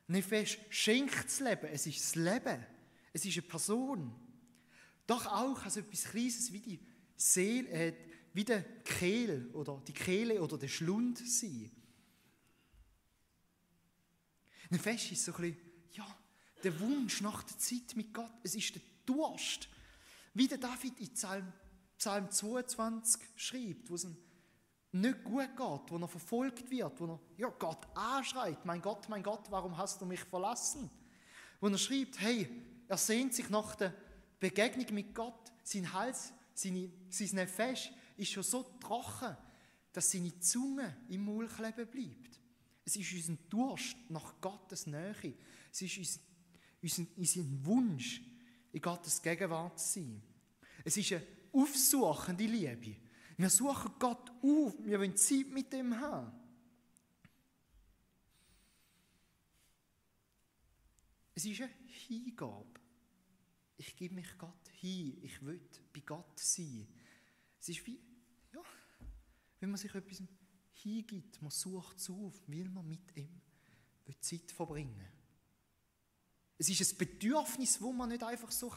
Nefesh 0.09 0.59
schenkt 0.68 1.26
das 1.26 1.38
Leben, 1.38 1.68
es 1.73 1.87
ist 1.87 2.00
das 2.00 2.14
Leben, 2.16 2.66
es 3.12 3.25
ist 3.25 3.38
eine 3.38 3.47
Person. 3.47 4.12
Doch 5.07 5.26
auch 5.26 5.62
also 5.62 5.78
etwas 5.78 6.11
Kleines 6.11 6.52
wie 6.52 6.59
die 6.59 6.80
Seele, 7.14 7.68
äh, 7.68 7.95
wie 8.35 8.45
der 8.45 8.64
Kehl 8.83 9.49
oder 9.52 9.80
die 9.87 9.92
Kehle 9.92 10.42
oder 10.42 10.59
der 10.59 10.66
Schlund 10.66 11.18
sein. 11.18 11.71
Ein 14.70 14.78
Fest 14.78 15.12
ist 15.12 15.25
so 15.25 15.32
ein 15.32 15.40
bisschen, 15.40 15.56
ja, 15.92 16.06
der 16.62 16.78
Wunsch 16.80 17.20
nach 17.20 17.42
der 17.42 17.58
Zeit 17.58 17.96
mit 17.96 18.12
Gott. 18.12 18.32
Es 18.42 18.54
ist 18.54 18.75
der 18.75 18.82
Durst. 19.06 19.68
Wie 20.34 20.46
der 20.46 20.58
David 20.58 21.00
in 21.00 21.12
Psalm, 21.14 21.52
Psalm 21.96 22.30
22 22.30 23.22
schreibt, 23.37 23.90
wo 23.90 23.94
es 23.94 24.04
ihm 24.04 24.16
nicht 24.92 25.25
gut 25.25 25.56
geht, 25.56 25.90
wo 25.90 25.98
er 25.98 26.08
verfolgt 26.08 26.70
wird, 26.70 27.00
wo 27.00 27.06
er 27.06 27.20
ja, 27.37 27.48
Gott 27.48 27.87
anschreit, 27.94 28.64
mein 28.64 28.80
Gott, 28.80 29.08
mein 29.08 29.22
Gott, 29.22 29.50
warum 29.50 29.76
hast 29.76 30.00
du 30.00 30.06
mich 30.06 30.20
verlassen? 30.20 30.90
Wo 31.60 31.68
er 31.68 31.78
schreibt, 31.78 32.20
hey, 32.20 32.48
er 32.87 32.96
sehnt 32.96 33.34
sich 33.34 33.50
nach 33.50 33.75
der 33.75 33.94
Begegnung 34.40 34.87
mit 34.94 35.14
Gott, 35.14 35.52
sein 35.62 35.92
Hals, 35.92 36.32
seine, 36.54 36.90
sein 37.10 37.28
Nefesh 37.32 37.92
ist 38.16 38.32
schon 38.32 38.42
so 38.42 38.62
trocken, 38.80 39.37
dass 39.92 40.10
seine 40.10 40.38
Zunge 40.40 40.96
im 41.08 41.25
Maul 41.25 41.48
kleben 41.48 41.87
bleibt. 41.87 42.38
Es 42.88 42.97
ist 42.97 43.12
unser 43.12 43.37
Durst 43.50 43.97
nach 44.09 44.40
Gottes 44.40 44.87
Nähe. 44.87 45.35
Es 45.71 45.83
ist 45.83 45.99
unser, 45.99 46.21
unser, 46.80 47.07
unser 47.18 47.66
Wunsch, 47.66 48.23
in 48.73 48.80
Gottes 48.80 49.21
Gegenwart 49.21 49.78
zu 49.78 50.00
sein. 50.00 50.23
Es 50.83 50.97
ist 50.97 51.12
eine 51.12 51.23
aufsuchende 51.52 52.47
Liebe. 52.47 52.97
Wir 53.37 53.50
suchen 53.50 53.92
Gott 53.99 54.30
auf. 54.42 54.75
Wir 54.87 54.99
wollen 54.99 55.14
Zeit 55.18 55.50
mit 55.50 55.75
ihm 55.75 56.00
haben. 56.00 56.33
Es 61.35 61.45
ist 61.45 61.61
eine 61.61 61.71
Hingabe. 62.09 62.80
Ich 63.76 63.95
gebe 63.97 64.14
mich 64.14 64.38
Gott 64.38 64.66
hin. 64.80 65.18
Ich 65.21 65.45
will 65.45 65.61
bei 65.92 66.00
Gott 66.00 66.38
sein. 66.38 66.88
Es 67.61 67.68
ist 67.68 67.87
wie, 67.87 68.00
ja, 68.54 68.62
wenn 69.61 69.68
man 69.68 69.78
sich 69.78 69.95
etwas 69.95 70.23
hingibt, 70.78 71.40
man 71.42 71.50
sucht 71.50 71.99
es 71.99 72.11
auf, 72.11 72.49
will 72.49 72.68
man 72.68 72.87
mit 72.88 73.16
ihm 73.16 73.40
Zeit 74.20 74.50
verbringen 74.50 75.06
Es 76.56 76.68
ist 76.68 76.92
ein 76.92 76.99
Bedürfnis, 76.99 77.80
wo 77.80 77.92
man 77.92 78.08
nicht 78.08 78.23
einfach 78.23 78.50
so 78.50 78.73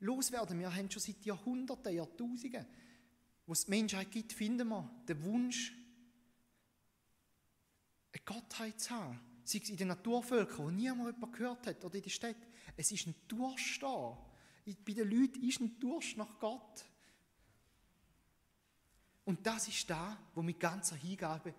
loswerden 0.00 0.48
kann. 0.48 0.58
Wir 0.58 0.74
haben 0.74 0.90
schon 0.90 1.02
seit 1.02 1.24
Jahrhunderten, 1.24 1.94
Jahrtausenden, 1.94 2.66
wo 3.46 3.52
es 3.52 3.64
die 3.64 3.70
Menschheit 3.70 4.10
gibt, 4.10 4.32
finden 4.32 4.68
wir 4.68 4.90
den 5.08 5.22
Wunsch, 5.22 5.72
eine 8.12 8.22
Gottheit 8.24 8.80
zu 8.80 8.90
haben. 8.90 9.20
Sei 9.44 9.60
es 9.62 9.68
in 9.68 9.76
den 9.76 9.88
Naturvölkern, 9.88 10.66
wo 10.66 10.70
niemand 10.70 11.14
jemand 11.14 11.32
gehört 11.34 11.66
hat, 11.66 11.84
oder 11.84 11.96
in 11.96 12.02
der 12.02 12.10
Stadt. 12.10 12.36
Es 12.76 12.90
ist 12.90 13.06
ein 13.06 13.14
Durst 13.28 13.82
da. 13.82 14.18
Bei 14.64 14.92
den 14.92 15.10
Leuten 15.10 15.42
ist 15.42 15.60
ein 15.60 15.78
Durst 15.78 16.16
nach 16.16 16.38
Gott. 16.38 16.86
Und 19.24 19.46
das 19.46 19.68
ist 19.68 19.88
da, 19.88 20.18
wo 20.34 20.42
mit 20.42 20.60
ganzer 20.60 20.96
Hingabe 20.96 21.54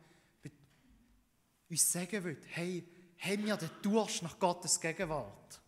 uns 1.70 1.92
sagen 1.92 2.24
will, 2.24 2.42
hey, 2.50 2.88
haben 3.18 3.46
wir 3.46 3.58
den 3.58 3.70
Durst 3.82 4.22
nach 4.22 4.38
Gottes 4.38 4.80
Gegenwart? 4.80 5.62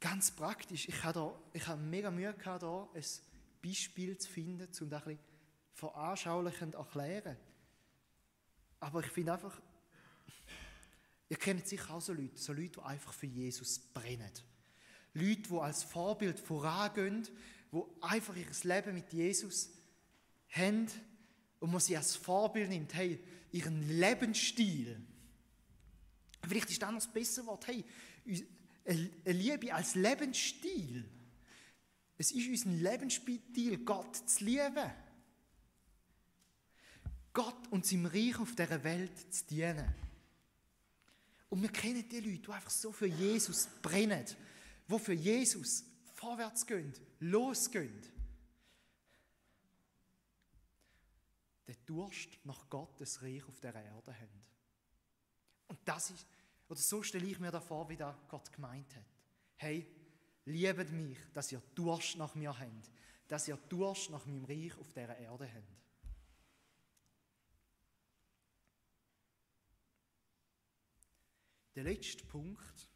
Ganz 0.00 0.30
praktisch, 0.30 0.88
ich 0.88 1.02
habe, 1.02 1.14
da, 1.14 1.40
ich 1.52 1.66
habe 1.66 1.80
mega 1.80 2.10
Mühe 2.10 2.32
gehabt, 2.34 2.62
da 2.62 2.88
ein 2.94 3.04
Beispiel 3.62 4.18
zu 4.18 4.30
finden, 4.30 4.68
um 4.80 4.90
das 4.90 5.02
ein 5.02 5.16
bisschen 5.16 5.18
veranschaulichend 5.72 6.74
erklären. 6.74 7.36
Aber 8.80 9.00
ich 9.00 9.10
finde 9.10 9.32
einfach, 9.32 9.60
Ihr 11.34 11.40
kennt 11.40 11.66
sicher 11.66 11.92
auch 11.92 12.00
so 12.00 12.12
Leute, 12.12 12.38
so 12.38 12.52
Leute, 12.52 12.78
die 12.78 12.82
einfach 12.82 13.12
für 13.12 13.26
Jesus 13.26 13.80
brennen. 13.80 14.30
Leute, 15.14 15.42
die 15.42 15.58
als 15.58 15.82
Vorbild 15.82 16.38
vorangehen, 16.38 17.26
die 17.72 17.82
einfach 18.02 18.36
ihr 18.36 18.46
Leben 18.62 18.94
mit 18.94 19.12
Jesus 19.12 19.70
haben 20.50 20.86
und 21.58 21.72
man 21.72 21.80
sie 21.80 21.96
als 21.96 22.14
Vorbild 22.14 22.68
nimmt, 22.68 22.94
hey, 22.94 23.18
ihren 23.50 23.98
Lebensstil. 23.98 25.04
Vielleicht 26.46 26.70
ist 26.70 26.80
das 26.80 26.92
noch 26.92 26.98
das 26.98 27.12
bessere 27.12 27.46
Wort, 27.46 27.66
hey, 27.66 27.84
eine 28.84 29.10
Liebe 29.24 29.74
als 29.74 29.96
Lebensstil. 29.96 31.04
Es 32.16 32.30
ist 32.30 32.48
unser 32.48 32.90
Lebensstil, 32.92 33.78
Gott 33.78 34.14
zu 34.30 34.44
lieben. 34.44 34.92
Gott 37.32 37.66
und 37.72 37.84
seinem 37.84 38.06
Reich 38.06 38.38
auf 38.38 38.54
dieser 38.54 38.84
Welt 38.84 39.34
zu 39.34 39.46
dienen. 39.46 40.03
Und 41.54 41.62
wir 41.62 41.70
kennen 41.70 42.08
die 42.08 42.18
Leute, 42.18 42.42
die 42.42 42.50
einfach 42.50 42.68
so 42.68 42.90
für 42.90 43.06
Jesus 43.06 43.68
brennen, 43.80 44.26
die 44.88 44.98
für 44.98 45.12
Jesus 45.12 45.84
vorwärts 46.14 46.66
gehen, 46.66 46.92
losgehen. 47.20 48.02
Den 51.68 51.76
Durst 51.86 52.40
nach 52.42 52.68
Gottes 52.68 53.22
Reich 53.22 53.46
auf 53.46 53.60
der 53.60 53.72
Erde 53.72 54.12
haben. 54.12 54.42
Und 55.68 55.78
das 55.84 56.10
ist, 56.10 56.26
oder 56.68 56.80
so 56.80 57.04
stelle 57.04 57.26
ich 57.26 57.38
mir 57.38 57.52
da 57.52 57.60
vor, 57.60 57.88
wie 57.88 57.96
da 57.96 58.18
Gott 58.26 58.50
gemeint 58.52 58.92
hat. 58.96 59.06
Hey, 59.54 59.86
liebet 60.46 60.90
mich, 60.90 61.18
dass 61.34 61.52
ihr 61.52 61.62
Durst 61.76 62.16
nach 62.16 62.34
mir 62.34 62.58
habt, 62.58 62.90
dass 63.28 63.46
ihr 63.46 63.58
Durst 63.68 64.10
nach 64.10 64.26
meinem 64.26 64.44
Reich 64.44 64.76
auf 64.76 64.92
der 64.92 65.16
Erde 65.16 65.48
habt. 65.54 65.83
Der 71.74 71.84
letzte 71.84 72.24
Punkt 72.24 72.88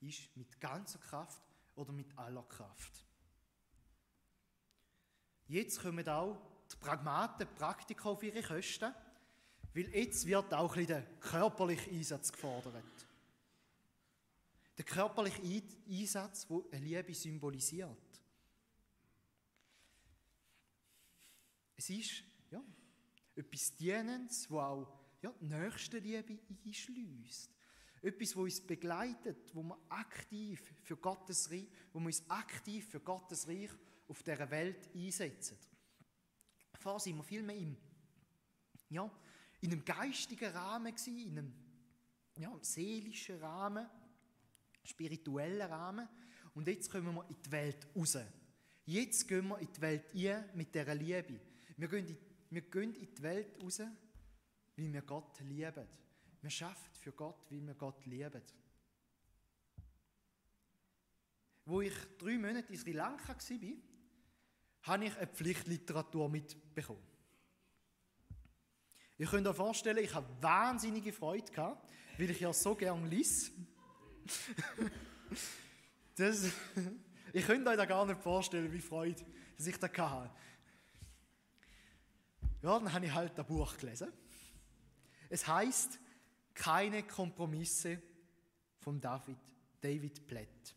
ist 0.00 0.36
mit 0.36 0.60
ganzer 0.60 0.98
Kraft 0.98 1.42
oder 1.76 1.92
mit 1.92 2.16
aller 2.18 2.42
Kraft. 2.44 3.06
Jetzt 5.46 5.80
kommen 5.80 6.06
auch 6.08 6.40
die 6.70 6.76
Pragmaten, 6.76 7.46
die 7.46 7.58
Praktiker 7.58 8.06
auf 8.06 8.22
ihre 8.22 8.42
Kosten, 8.42 8.92
weil 9.74 9.94
jetzt 9.94 10.26
wird 10.26 10.52
auch 10.52 10.76
ein 10.76 10.86
der 10.86 11.02
körperliche 11.20 11.90
Einsatz 11.90 12.32
gefordert. 12.32 12.84
Der 14.76 14.84
körperliche 14.84 15.42
Einsatz, 15.88 16.46
der 16.46 16.62
eine 16.72 16.84
Liebe 16.84 17.14
symbolisiert. 17.14 18.20
Es 21.76 21.90
ist 21.90 22.24
ja, 22.50 22.62
etwas 23.36 23.74
Dienendes, 23.76 24.42
das 24.42 24.52
auch 24.52 24.92
ja, 25.22 25.32
die 25.40 25.46
nächste 25.46 25.98
Liebe 25.98 26.38
einschließt. 26.64 27.57
Etwas, 28.02 28.36
wo 28.36 28.42
uns 28.42 28.60
begleitet, 28.60 29.54
wo 29.54 29.62
wir 29.62 29.78
aktiv 29.88 30.62
für 30.82 30.96
Gottes 30.96 31.50
Reich, 31.50 31.66
wo 31.92 31.98
wir 32.00 32.06
uns 32.06 32.28
aktiv 32.28 32.88
für 32.88 33.00
Gottes 33.00 33.48
Reich 33.48 33.70
auf 34.08 34.22
dieser 34.22 34.50
Welt 34.50 34.88
einsetzen. 34.94 35.58
Vorher 36.78 37.00
sind 37.00 37.16
wir 37.16 37.24
viel 37.24 37.42
mehr 37.42 37.56
im, 37.56 37.76
ja, 38.88 39.10
in 39.60 39.72
einem 39.72 39.84
geistigen 39.84 40.50
Rahmen 40.52 40.94
gewesen, 40.94 41.18
in 41.18 41.38
einem 41.38 41.52
ja, 42.36 42.56
seelischen 42.62 43.38
Rahmen, 43.40 43.86
spirituellen 44.84 45.68
Rahmen. 45.68 46.08
Und 46.54 46.68
jetzt 46.68 46.90
kommen 46.90 47.14
wir 47.14 47.28
in 47.28 47.36
die 47.42 47.50
Welt 47.50 47.86
raus. 47.94 48.18
Jetzt 48.86 49.28
gehen 49.28 49.48
wir 49.48 49.58
in 49.58 49.72
die 49.72 49.80
Welt 49.80 50.04
ein 50.14 50.44
mit 50.54 50.74
dieser 50.74 50.94
Liebe. 50.94 51.40
Wir 51.76 51.88
gehen, 51.88 52.06
in, 52.06 52.16
wir 52.50 52.62
gehen 52.62 52.94
in 52.94 53.14
die 53.14 53.22
Welt 53.22 53.62
raus, 53.62 53.80
weil 53.80 54.92
wir 54.92 55.02
Gott 55.02 55.40
lieben. 55.40 55.86
Wir 56.40 56.50
schaffen 56.50 56.94
für 56.94 57.12
Gott, 57.12 57.50
weil 57.50 57.66
wir 57.66 57.74
Gott 57.74 58.04
lieben. 58.06 58.42
Wo 61.64 61.80
ich 61.80 61.94
drei 62.18 62.38
Monate 62.38 62.72
in 62.72 62.78
Sri 62.78 62.92
Lanka 62.92 63.28
war, 63.28 63.72
habe 64.82 65.04
ich 65.04 65.16
eine 65.16 65.26
Pflichtliteratur 65.26 66.28
mitbekommen. 66.28 67.06
Ihr 69.18 69.26
könnt 69.26 69.46
euch 69.46 69.56
vorstellen, 69.56 69.98
ich 69.98 70.14
habe 70.14 70.28
wahnsinnige 70.40 71.12
Freude 71.12 71.52
gehabt, 71.52 71.92
weil 72.16 72.30
ich 72.30 72.40
ja 72.40 72.52
so 72.52 72.74
gern 72.74 73.04
liess. 73.06 73.50
das, 76.16 76.52
ich 77.32 77.44
könnte 77.44 77.68
euch 77.70 77.76
da 77.76 77.84
gar 77.84 78.06
nicht 78.06 78.22
vorstellen, 78.22 78.72
wie 78.72 78.80
Freude 78.80 79.24
dass 79.58 79.66
ich 79.66 79.76
da 79.76 79.88
hatte. 79.88 80.30
Ja, 82.62 82.78
dann 82.78 82.92
habe 82.92 83.06
ich 83.06 83.12
halt 83.12 83.36
das 83.36 83.46
Buch 83.46 83.76
gelesen. 83.76 84.12
Es 85.28 85.46
heißt 85.46 85.98
keine 86.58 87.02
Kompromisse 87.04 88.02
von 88.80 89.00
David, 89.00 89.38
David 89.80 90.26
Platt. 90.26 90.74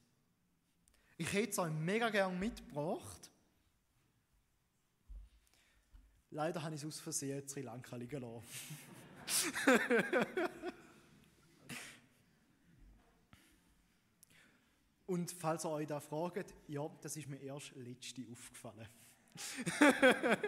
Ich 1.18 1.34
hätte 1.34 1.50
es 1.50 1.60
euch 1.60 1.74
mega 1.74 2.10
gern 2.10 2.40
mitgebracht. 2.40 3.32
Leider 6.30 6.62
habe 6.62 6.76
ich 6.76 6.82
es 6.82 6.88
aus 6.88 7.00
Versehen 7.00 7.42
in 7.42 7.50
Sri 7.50 7.62
Lanka 7.62 7.96
liegen 7.96 8.22
lassen. 8.22 8.78
Und 15.08 15.32
falls 15.32 15.66
ihr 15.66 15.72
euch 15.72 15.88
da 15.88 16.00
fragt, 16.00 16.54
ja, 16.68 16.88
das 17.02 17.18
ist 17.18 17.28
mir 17.28 17.42
erst 17.42 17.76
letzte 17.76 18.22
aufgefallen. 18.32 18.88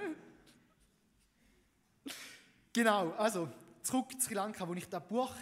genau, 2.72 3.12
also 3.14 3.50
zurück 3.84 4.12
zu 4.20 4.28
Sri 4.28 4.34
Lanka, 4.34 4.68
wo 4.68 4.74
ich 4.74 4.88
das 4.90 5.08
Buch 5.08 5.36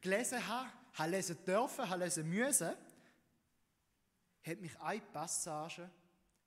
gelesen 0.00 0.46
habe, 0.46 0.70
habe 0.94 1.10
lesen 1.10 1.38
dürfen, 1.44 1.88
habe 1.88 2.04
lesen 2.04 2.28
müssen, 2.28 2.74
hat 4.42 4.60
mich 4.60 4.78
eine 4.80 5.00
Passage 5.00 5.90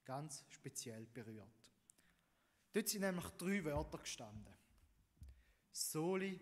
ganz 0.03 0.43
speziell 0.49 1.05
berührt. 1.07 1.47
Dort 2.73 2.89
sind 2.89 3.01
nämlich 3.01 3.25
drei 3.37 3.63
Wörter 3.63 3.97
gestanden. 3.97 4.53
Soli 5.71 6.39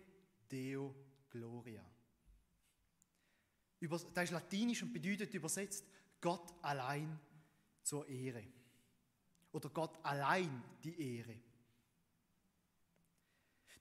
Deo 0.50 0.94
Gloria. 1.28 1.84
Das 3.80 4.24
ist 4.24 4.30
latinisch 4.30 4.82
und 4.82 4.92
bedeutet 4.92 5.32
übersetzt 5.32 5.86
Gott 6.20 6.52
allein 6.62 7.18
zur 7.82 8.06
Ehre. 8.08 8.44
Oder 9.52 9.70
Gott 9.70 9.98
allein 10.04 10.62
die 10.82 11.16
Ehre. 11.16 11.40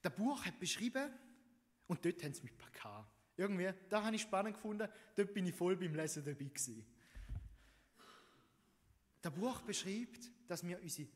Das 0.02 0.16
Buch 0.16 0.46
hat 0.46 0.60
beschrieben, 0.60 1.12
und 1.88 2.06
dort 2.06 2.24
haben 2.24 2.34
sie 2.34 2.44
mich 2.44 2.54
gehabt. 2.72 3.12
Irgendwie, 3.36 3.72
da 3.90 4.04
habe 4.04 4.16
ich 4.16 4.22
spannend 4.22 4.56
gefunden, 4.56 4.88
dort 5.16 5.34
bin 5.34 5.48
ich 5.48 5.56
voll 5.56 5.76
beim 5.76 5.96
Lesen 5.96 6.24
dabei 6.24 6.46
gewesen. 6.46 6.86
Das 9.22 9.34
Buch 9.34 9.62
beschreibt, 9.62 10.30
dass 10.48 10.66
wir 10.66 10.82
unsere 10.82 11.10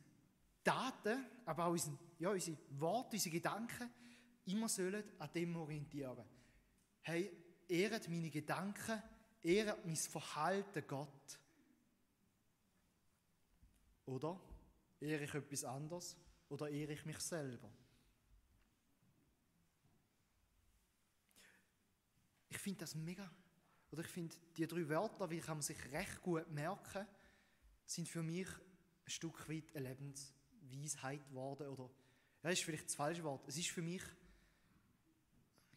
Daten, 0.63 1.25
aber 1.45 1.65
auch 1.65 1.71
unsere, 1.71 1.97
ja, 2.19 2.29
unsere 2.29 2.57
Worte, 2.71 3.15
unsere 3.17 3.33
Gedanken 3.33 3.89
immer 4.45 4.67
sollen 4.67 5.03
an 5.19 5.31
dem 5.33 5.55
orientieren. 5.55 6.25
Hey, 7.01 7.31
ehret 7.67 8.09
meine 8.09 8.29
Gedanken, 8.29 9.01
ehret 9.41 9.85
mein 9.85 9.95
Verhalten 9.95 10.83
Gott. 10.87 11.39
Oder 14.05 14.39
ehre 14.99 15.23
ich 15.23 15.33
etwas 15.33 15.63
anderes? 15.63 16.17
Oder 16.49 16.69
ehre 16.69 16.93
ich 16.93 17.05
mich 17.05 17.19
selber? 17.19 17.71
Finde 22.63 22.79
das 22.79 22.95
mega. 22.95 23.29
Oder 23.91 24.01
ich 24.01 24.07
finde, 24.07 24.35
die 24.57 24.65
drei 24.65 24.87
Wörter, 24.89 25.29
wie 25.29 25.39
kann 25.39 25.57
man 25.57 25.61
sich 25.61 25.77
recht 25.91 26.21
gut 26.21 26.49
merken, 26.49 27.05
sind 27.85 28.07
für 28.07 28.23
mich 28.23 28.47
ein 28.47 29.09
Stück 29.09 29.47
weit 29.49 29.75
eine 29.75 29.89
Lebensweisheit 29.89 31.27
geworden. 31.27 31.67
Oder, 31.67 31.89
ja, 32.41 32.49
ist 32.49 32.63
vielleicht 32.63 32.85
das 32.85 32.95
falsche 32.95 33.23
Wort. 33.23 33.47
Es 33.47 33.57
ist 33.57 33.69
für 33.69 33.81
mich 33.81 34.01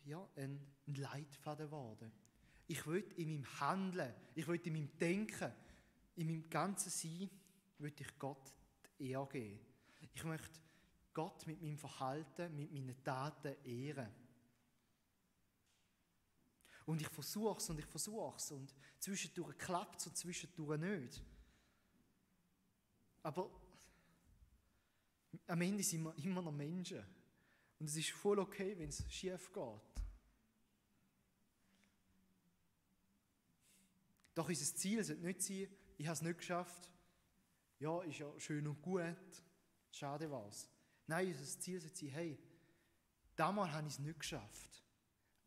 ja, 0.05 0.27
ein, 0.37 0.61
ein 0.87 0.95
Leitfaden 0.95 1.67
geworden. 1.67 2.13
Ich 2.69 2.87
will 2.87 3.05
in 3.17 3.29
meinem 3.29 3.61
Handeln, 3.61 4.15
ich 4.35 4.47
will 4.49 4.61
in 4.63 4.73
meinem 4.73 4.97
Denken, 4.99 5.53
in 6.17 6.27
meinem 6.27 6.49
ganzen 6.49 6.91
Sein, 6.91 7.31
will 7.79 7.93
ich 7.99 8.19
Gott 8.19 8.55
die 8.99 9.11
Ehre 9.11 9.29
geben. 9.29 9.61
Ich 10.15 10.25
möchte 10.25 10.61
Gott 11.13 11.47
mit 11.47 11.61
meinem 11.61 11.79
Verhalten, 11.79 12.55
mit 12.57 12.73
meinen 12.73 13.03
Taten 13.03 13.55
ehren. 13.65 14.09
Und 16.87 17.01
ich 17.03 17.09
versuche 17.09 17.59
es 17.59 17.69
und 17.69 17.79
ich 17.81 17.87
versuche 17.87 18.37
es 18.37 18.51
und 18.53 18.73
zwischendurch 19.01 19.59
klappt 19.59 20.01
es 20.01 20.07
und 20.07 20.17
zwischendurch 20.17 20.81
nicht. 20.81 21.23
Aber 23.23 23.51
am 25.49 25.61
Ende 25.61 25.83
sind 25.83 26.05
wir 26.05 26.17
immer 26.19 26.41
noch 26.41 26.53
Menschen. 26.53 27.05
Und 27.79 27.89
es 27.89 27.97
ist 27.97 28.11
voll 28.11 28.39
okay, 28.39 28.79
wenn 28.79 28.89
es 28.89 29.05
schief 29.13 29.53
geht. 29.53 30.05
Doch 34.35 34.49
unser 34.49 34.77
Ziel 34.77 35.03
sollte 35.03 35.23
nicht 35.23 35.43
sein, 35.43 35.69
ich 35.99 36.07
habe 36.07 36.15
es 36.15 36.23
nicht 36.23 36.39
geschafft. 36.39 36.89
Ja, 37.81 38.03
ist 38.03 38.19
ja 38.19 38.39
schön 38.39 38.67
und 38.67 38.81
gut. 38.81 39.43
Schade 39.91 40.31
was. 40.31 40.71
Nein, 41.07 41.29
unser 41.29 41.61
Ziel 41.61 41.81
sollte 41.81 41.97
sein, 41.97 42.09
hey, 42.11 42.39
damals 43.35 43.73
habe 43.73 43.89
ich 43.89 43.95
es 43.95 43.99
nicht 43.99 44.21
geschafft. 44.21 44.86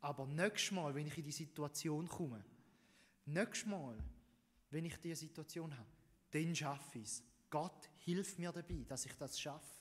Aber 0.02 0.26
nächstes 0.26 0.72
Mal, 0.72 0.94
wenn 0.96 1.08
ich 1.08 1.18
in 1.18 1.24
die 1.24 1.32
Situation 1.32 2.08
komme, 2.08 2.44
nächstes 3.26 3.68
Mal, 3.68 3.98
wenn 4.70 4.86
ich 4.86 4.96
diese 4.98 5.22
Situation 5.22 5.76
habe, 5.78 5.90
dann 6.32 6.56
schaffe 6.56 7.00
ich 7.00 7.06
es. 7.06 7.24
Gott 7.50 7.90
hilft 7.98 8.38
mir 8.40 8.52
dabei, 8.52 8.86
dass 8.88 9.06
ich 9.06 9.14
das 9.14 9.40
schaffe. 9.40 9.76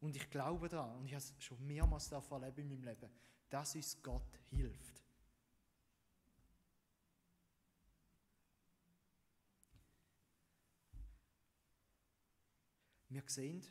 Und 0.00 0.16
ich 0.16 0.30
glaube 0.30 0.68
daran, 0.68 0.96
und 0.98 1.06
ich 1.06 1.12
habe 1.12 1.22
es 1.22 1.34
schon 1.38 1.64
mehrmals 1.66 2.10
erlebt 2.10 2.58
in 2.58 2.68
meinem 2.68 2.84
Leben, 2.84 3.10
dass 3.50 3.74
uns 3.74 4.02
Gott 4.02 4.40
hilft. 4.50 4.98
wir 13.08 13.22
sehen 13.26 13.64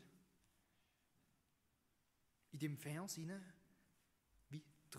in 2.52 2.60
dem 2.60 2.78
Vers 2.78 3.18
wie 3.18 3.28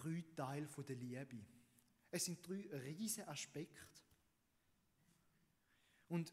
drei 0.02 0.24
Teile 0.36 0.66
der 0.66 0.96
Liebe. 0.96 1.44
Es 2.10 2.24
sind 2.24 2.46
drei 2.46 2.68
riesige 2.72 3.28
Aspekte. 3.28 4.02
Und 6.08 6.32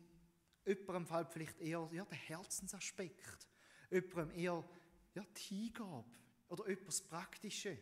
jemandem 0.65 1.05
fällt 1.05 1.31
vielleicht 1.31 1.59
eher 1.59 1.87
ja, 1.91 2.05
der 2.05 2.17
Herzensaspekt, 2.17 3.47
jemandem 3.91 4.31
eher 4.31 4.63
ja, 5.13 5.23
die 5.23 5.41
Hingabe 5.41 6.09
oder 6.47 6.67
etwas 6.67 7.01
Praktisches. 7.01 7.77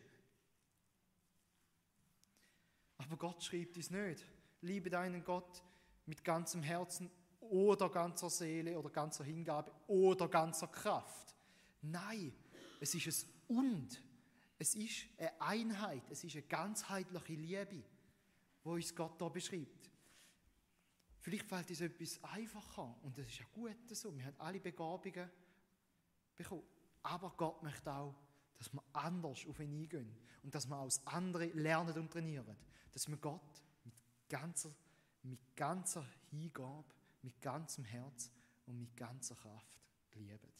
Aber 2.96 3.16
Gott 3.16 3.42
schreibt 3.42 3.76
uns 3.76 3.90
nicht, 3.90 4.24
liebe 4.60 4.90
deinen 4.90 5.22
Gott 5.24 5.62
mit 6.06 6.24
ganzem 6.24 6.62
Herzen 6.62 7.10
oder 7.40 7.90
ganzer 7.90 8.30
Seele 8.30 8.78
oder 8.78 8.90
ganzer 8.90 9.24
Hingabe 9.24 9.72
oder 9.86 10.28
ganzer 10.28 10.68
Kraft. 10.68 11.34
Nein, 11.82 12.32
es 12.80 12.94
ist 12.94 13.06
es 13.06 13.26
und. 13.46 14.02
Es 14.64 14.74
ist 14.74 15.04
eine 15.18 15.40
Einheit, 15.42 16.10
es 16.10 16.24
ist 16.24 16.36
eine 16.36 16.46
ganzheitliche 16.46 17.34
Liebe, 17.34 17.84
wo 18.62 18.72
uns 18.72 18.94
Gott 18.94 19.20
da 19.20 19.28
beschreibt. 19.28 19.90
Vielleicht 21.20 21.46
fällt 21.46 21.68
uns 21.68 21.82
etwas 21.82 22.24
einfacher 22.24 22.96
und 23.02 23.18
das 23.18 23.26
ist 23.26 23.40
ja 23.40 23.44
gut 23.52 23.76
so. 23.90 24.16
Wir 24.16 24.24
haben 24.24 24.40
alle 24.40 24.60
Begabungen 24.60 25.30
bekommen. 26.34 26.62
Aber 27.02 27.34
Gott 27.36 27.62
möchte 27.62 27.92
auch, 27.92 28.14
dass 28.56 28.72
wir 28.72 28.82
anders 28.94 29.46
auf 29.46 29.60
ihn 29.60 29.82
eingehen 29.82 30.16
und 30.42 30.54
dass 30.54 30.66
wir 30.66 30.78
aus 30.78 31.06
anderen 31.08 31.52
lernen 31.58 31.98
und 31.98 32.10
trainieren. 32.10 32.56
Dass 32.90 33.06
wir 33.06 33.18
Gott 33.18 33.62
mit 33.84 33.92
ganzer, 34.30 34.74
mit 35.24 35.54
ganzer 35.54 36.06
Hingabe, 36.30 36.88
mit 37.20 37.38
ganzem 37.42 37.84
Herz 37.84 38.30
und 38.64 38.78
mit 38.78 38.96
ganzer 38.96 39.34
Kraft 39.34 39.78
lieben. 40.14 40.54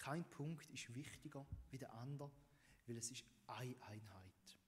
Kein 0.00 0.24
Punkt 0.30 0.70
ist 0.70 0.94
wichtiger 0.94 1.46
wie 1.70 1.76
der 1.76 1.92
andere, 1.92 2.30
weil 2.86 2.96
es 2.96 3.10
ist 3.10 3.22
eine 3.46 3.76
Einheit. 3.82 4.58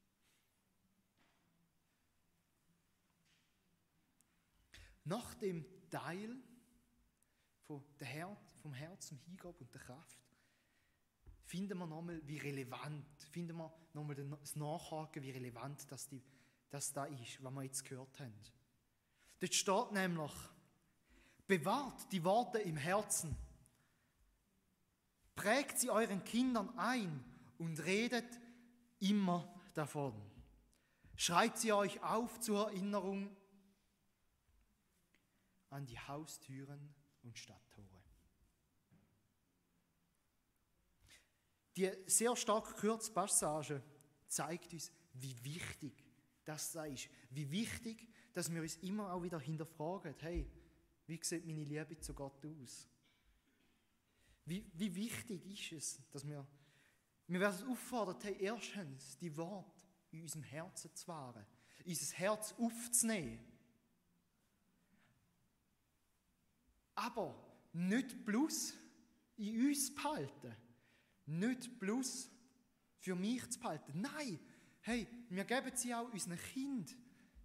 Nach 5.04 5.32
dem 5.34 5.64
Teil 5.90 6.36
vom 7.66 8.74
Herz, 8.74 9.08
vom 9.08 9.18
Hingabe 9.20 9.56
und 9.58 9.72
der 9.72 9.80
Kraft 9.80 10.20
finden 11.46 11.78
wir 11.78 11.86
nochmal, 11.86 12.20
wie 12.26 12.36
relevant, 12.36 13.06
finden 13.30 13.56
wir 13.56 13.72
nochmal 13.94 14.16
das 14.16 14.54
Nachhaken, 14.54 15.22
wie 15.22 15.30
relevant 15.30 15.90
das, 15.90 16.08
die, 16.08 16.22
das 16.68 16.92
da 16.92 17.06
ist, 17.06 17.42
was 17.42 17.52
wir 17.52 17.62
jetzt 17.62 17.84
gehört 17.84 18.20
haben. 18.20 18.34
Dort 19.40 19.54
steht 19.54 19.92
nämlich, 19.92 20.32
bewahrt 21.46 22.12
die 22.12 22.22
Worte 22.22 22.58
im 22.58 22.76
Herzen, 22.76 23.34
prägt 25.34 25.78
sie 25.78 25.90
euren 25.90 26.22
Kindern 26.24 26.76
ein 26.78 27.24
und 27.58 27.78
redet 27.84 28.40
immer 29.00 29.52
davon. 29.74 30.14
Schreibt 31.16 31.58
sie 31.58 31.72
euch 31.72 32.02
auf 32.02 32.40
zur 32.40 32.70
Erinnerung 32.70 33.34
an 35.70 35.86
die 35.86 35.98
Haustüren 35.98 36.94
und 37.22 37.38
Stadttore. 37.38 38.02
Die 41.76 41.90
sehr 42.06 42.36
stark 42.36 42.74
gekürzte 42.74 43.12
Passage 43.12 43.82
zeigt 44.28 44.72
uns, 44.72 44.92
wie 45.14 45.42
wichtig 45.44 46.04
das 46.44 46.74
ist. 46.74 47.08
Wie 47.30 47.50
wichtig, 47.50 48.08
dass 48.32 48.52
wir 48.52 48.60
uns 48.60 48.76
immer 48.76 49.12
auch 49.12 49.22
wieder 49.22 49.40
hinterfragen, 49.40 50.14
hey, 50.18 50.50
wie 51.06 51.20
sieht 51.22 51.46
meine 51.46 51.64
Liebe 51.64 51.98
zu 51.98 52.14
Gott 52.14 52.44
aus? 52.44 52.88
Wie, 54.44 54.70
wie 54.74 54.94
wichtig 54.94 55.72
ist 55.72 55.72
es, 55.72 56.00
dass 56.10 56.26
wir, 56.26 56.46
wir 57.26 57.40
werden 57.40 57.68
auffordert, 57.68 58.24
hey, 58.24 58.36
erstens 58.40 59.16
die 59.18 59.34
Worte 59.36 59.70
in 60.10 60.22
unserem 60.22 60.42
Herzen 60.42 60.94
zu 60.94 61.08
wahren, 61.08 61.46
unser 61.84 62.16
Herz 62.16 62.54
aufzunehmen 62.58 63.52
Aber 66.94 67.34
nicht 67.72 68.24
bloß 68.24 68.74
in 69.36 69.66
uns 69.66 69.94
behalten. 69.94 70.54
Nicht 71.26 71.78
bloß 71.78 72.30
für 72.98 73.14
mich 73.14 73.48
zu 73.50 73.60
behalten. 73.60 74.00
Nein, 74.00 74.38
hey, 74.80 75.06
wir 75.28 75.44
geben 75.44 75.72
sie 75.74 75.94
auch 75.94 76.12
unseren 76.12 76.38
Kind 76.38 76.96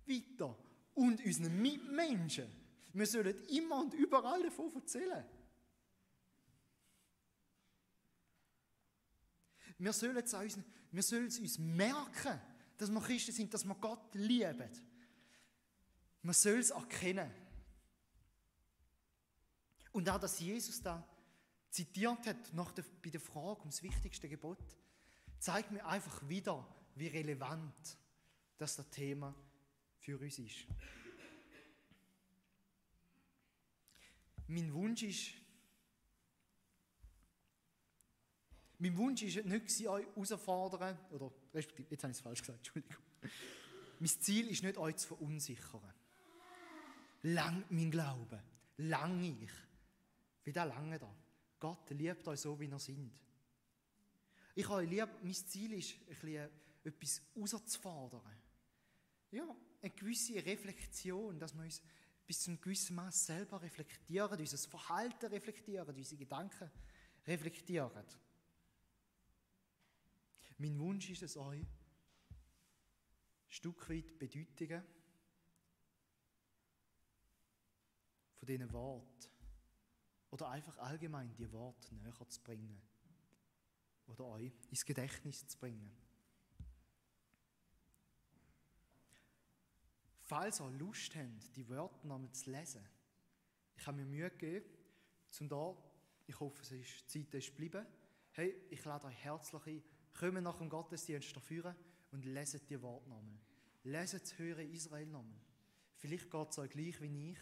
weiter 0.05 0.57
und 0.93 1.23
unseren 1.23 1.61
Mitmenschen. 1.61 2.47
Wir 2.93 3.05
sollen 3.05 3.35
immer 3.47 3.81
und 3.81 3.93
überall 3.93 4.43
davon 4.43 4.73
erzählen. 4.75 5.25
Wir 9.77 9.93
sollen, 9.93 10.17
es 10.17 10.33
uns, 10.33 10.59
wir 10.91 11.03
sollen 11.03 11.27
es 11.27 11.39
uns 11.39 11.59
merken, 11.59 12.41
dass 12.77 12.89
wir 12.89 13.01
Christen 13.01 13.31
sind, 13.31 13.53
dass 13.53 13.63
wir 13.63 13.75
Gott 13.75 14.13
lieben. 14.15 14.69
Wir 16.23 16.33
sollen 16.33 16.59
es 16.59 16.71
erkennen. 16.71 17.31
Und 19.91 20.09
auch, 20.09 20.19
dass 20.19 20.39
Jesus 20.39 20.81
da 20.81 21.07
zitiert 21.69 22.25
hat 22.25 22.53
nach 22.53 22.71
der, 22.71 22.85
bei 23.03 23.09
der 23.09 23.19
Frage 23.19 23.61
ums 23.61 23.83
wichtigste 23.83 24.27
Gebot, 24.27 24.57
zeigt 25.39 25.71
mir 25.71 25.85
einfach 25.85 26.27
wieder, 26.27 26.67
wie 26.95 27.07
relevant 27.07 27.97
das 28.57 28.77
Thema 28.89 29.35
für 29.99 30.17
uns 30.17 30.39
ist. 30.39 30.65
Mein 34.47 34.73
Wunsch 34.73 35.03
ist, 35.03 35.33
mein 38.79 38.97
Wunsch 38.97 39.23
ist 39.23 39.43
nicht, 39.45 39.87
euch 39.87 40.05
herauszufordern, 40.05 40.97
oder 41.11 41.31
respektive, 41.53 41.87
jetzt 41.89 42.03
habe 42.03 42.11
ich 42.11 42.17
es 42.17 42.21
falsch 42.21 42.41
gesagt, 42.41 42.57
Entschuldigung. 42.67 43.03
Mein 43.99 44.09
Ziel 44.09 44.47
ist 44.49 44.63
nicht, 44.63 44.77
euch 44.77 44.95
zu 44.97 45.07
verunsichern. 45.07 45.93
Lang 47.23 47.63
mein 47.69 47.89
Glaube, 47.89 48.41
lang 48.77 49.23
ich. 49.23 49.51
Wie 50.43 50.53
der 50.53 50.65
lange 50.65 50.99
da. 50.99 51.13
Gott 51.59 51.89
liebt 51.89 52.27
euch 52.27 52.39
so, 52.39 52.59
wie 52.59 52.67
ihr 52.67 52.79
seid. 52.79 52.97
Ich 54.53 54.69
habe 54.69 54.83
lieb, 54.83 55.09
mein 55.23 55.33
Ziel 55.33 55.73
ist, 55.73 55.93
ein 55.93 56.05
bisschen 56.07 56.49
etwas 56.83 57.21
herauszufordern. 57.33 58.21
Ja, 59.31 59.55
eine 59.81 59.91
gewisse 59.91 60.35
Reflexion, 60.45 61.39
dass 61.39 61.53
wir 61.53 61.63
uns 61.63 61.81
bis 62.25 62.41
zu 62.41 62.51
einem 62.51 62.61
gewissen 62.61 62.95
Maß 62.95 63.25
selber 63.25 63.61
reflektieren, 63.61 64.39
unser 64.39 64.57
Verhalten 64.69 65.27
reflektieren, 65.27 65.95
unsere 65.95 66.17
Gedanken 66.17 66.69
reflektieren. 67.25 68.05
Mein 70.57 70.79
Wunsch 70.79 71.09
ist 71.09 71.21
es 71.21 71.37
euch, 71.37 71.61
ein 71.61 72.37
Stück 73.47 73.89
weit 73.89 74.17
Bedeutungen 74.17 74.83
von 78.39 78.47
diesen 78.47 78.71
Worten 78.73 79.29
oder 80.31 80.49
einfach 80.49 80.77
allgemein 80.79 81.33
die 81.35 81.51
Worte 81.51 81.93
näher 81.95 82.27
zu 82.27 82.41
bringen. 82.41 82.81
Oder 84.07 84.25
euch 84.25 84.53
ins 84.69 84.85
Gedächtnis 84.85 85.47
zu 85.47 85.57
bringen. 85.57 85.91
Falls 90.21 90.59
ihr 90.59 90.69
Lust 90.71 91.15
habt, 91.15 91.55
die 91.55 91.67
Wörter 91.69 92.05
nochmal 92.07 92.31
zu 92.31 92.51
lesen, 92.51 92.85
ich 93.75 93.85
habe 93.85 93.97
mir 93.97 94.05
Mühe 94.05 94.29
gegeben, 94.29 94.65
zum 95.29 95.47
da, 95.47 95.77
ich 96.25 96.39
hoffe, 96.39 96.61
es 96.61 96.71
ist, 96.71 97.09
Zeit 97.09 97.33
ist 97.33 97.47
geblieben. 97.47 97.85
Hey, 98.31 98.55
ich 98.69 98.83
lade 98.83 99.07
euch 99.07 99.15
herzlich 99.17 99.67
ein, 99.67 99.83
kommt 100.17 100.41
nach 100.41 100.57
dem 100.57 100.69
Gottesdienst 100.69 101.35
dafür 101.35 101.75
und 102.11 102.25
leset 102.25 102.69
die 102.69 102.81
Worte 102.81 103.09
nochmal. 103.09 103.39
Leset 103.83 104.23
das 104.23 104.37
Höhere 104.37 104.63
Israel 104.63 105.05
nochmal. 105.05 105.39
Vielleicht 105.95 106.29
geht 106.29 106.49
es 106.49 106.57
euch 106.59 106.69
gleich 106.69 107.01
wie 107.01 107.31
ich 107.31 107.39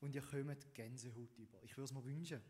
und 0.00 0.14
ihr 0.14 0.22
kommt 0.22 0.74
Gänsehaut 0.74 1.36
über. 1.38 1.62
Ich 1.62 1.76
würde 1.76 1.84
es 1.84 1.92
mir 1.92 2.04
wünschen, 2.04 2.42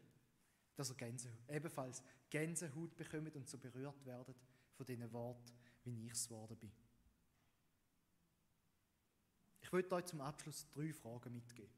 dass 0.75 0.91
ihr 0.91 0.97
Gänsehaut, 0.97 1.49
ebenfalls 1.49 2.03
Gänsehaut 2.29 2.97
bekommt 2.97 3.35
und 3.37 3.49
so 3.49 3.59
berührt 3.59 4.05
werdet 4.05 4.37
von 4.73 4.87
diesen 4.87 5.13
Worten, 5.13 5.53
wie 5.85 6.07
ich 6.07 6.13
es 6.13 6.29
geworden 6.29 6.57
bin. 6.59 6.73
Ich 9.61 9.73
würde 9.73 9.95
euch 9.95 10.07
zum 10.07 10.21
Abschluss 10.21 10.67
drei 10.73 10.93
Fragen 10.93 11.33
mitgeben. 11.33 11.75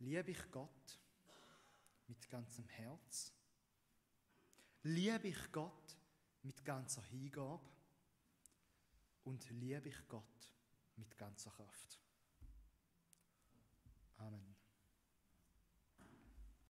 Liebe 0.00 0.30
ich 0.30 0.50
Gott 0.50 1.00
mit 2.06 2.28
ganzem 2.28 2.66
Herz? 2.68 3.32
Liebe 4.82 5.28
ich 5.28 5.52
Gott 5.52 5.96
mit 6.42 6.64
ganzer 6.64 7.02
Hingabe? 7.02 7.68
Und 9.24 9.50
liebe 9.50 9.88
ich 9.88 10.08
Gott 10.08 10.52
mit 10.96 11.16
ganzer 11.18 11.50
Kraft? 11.50 12.00
Amen. 14.16 14.47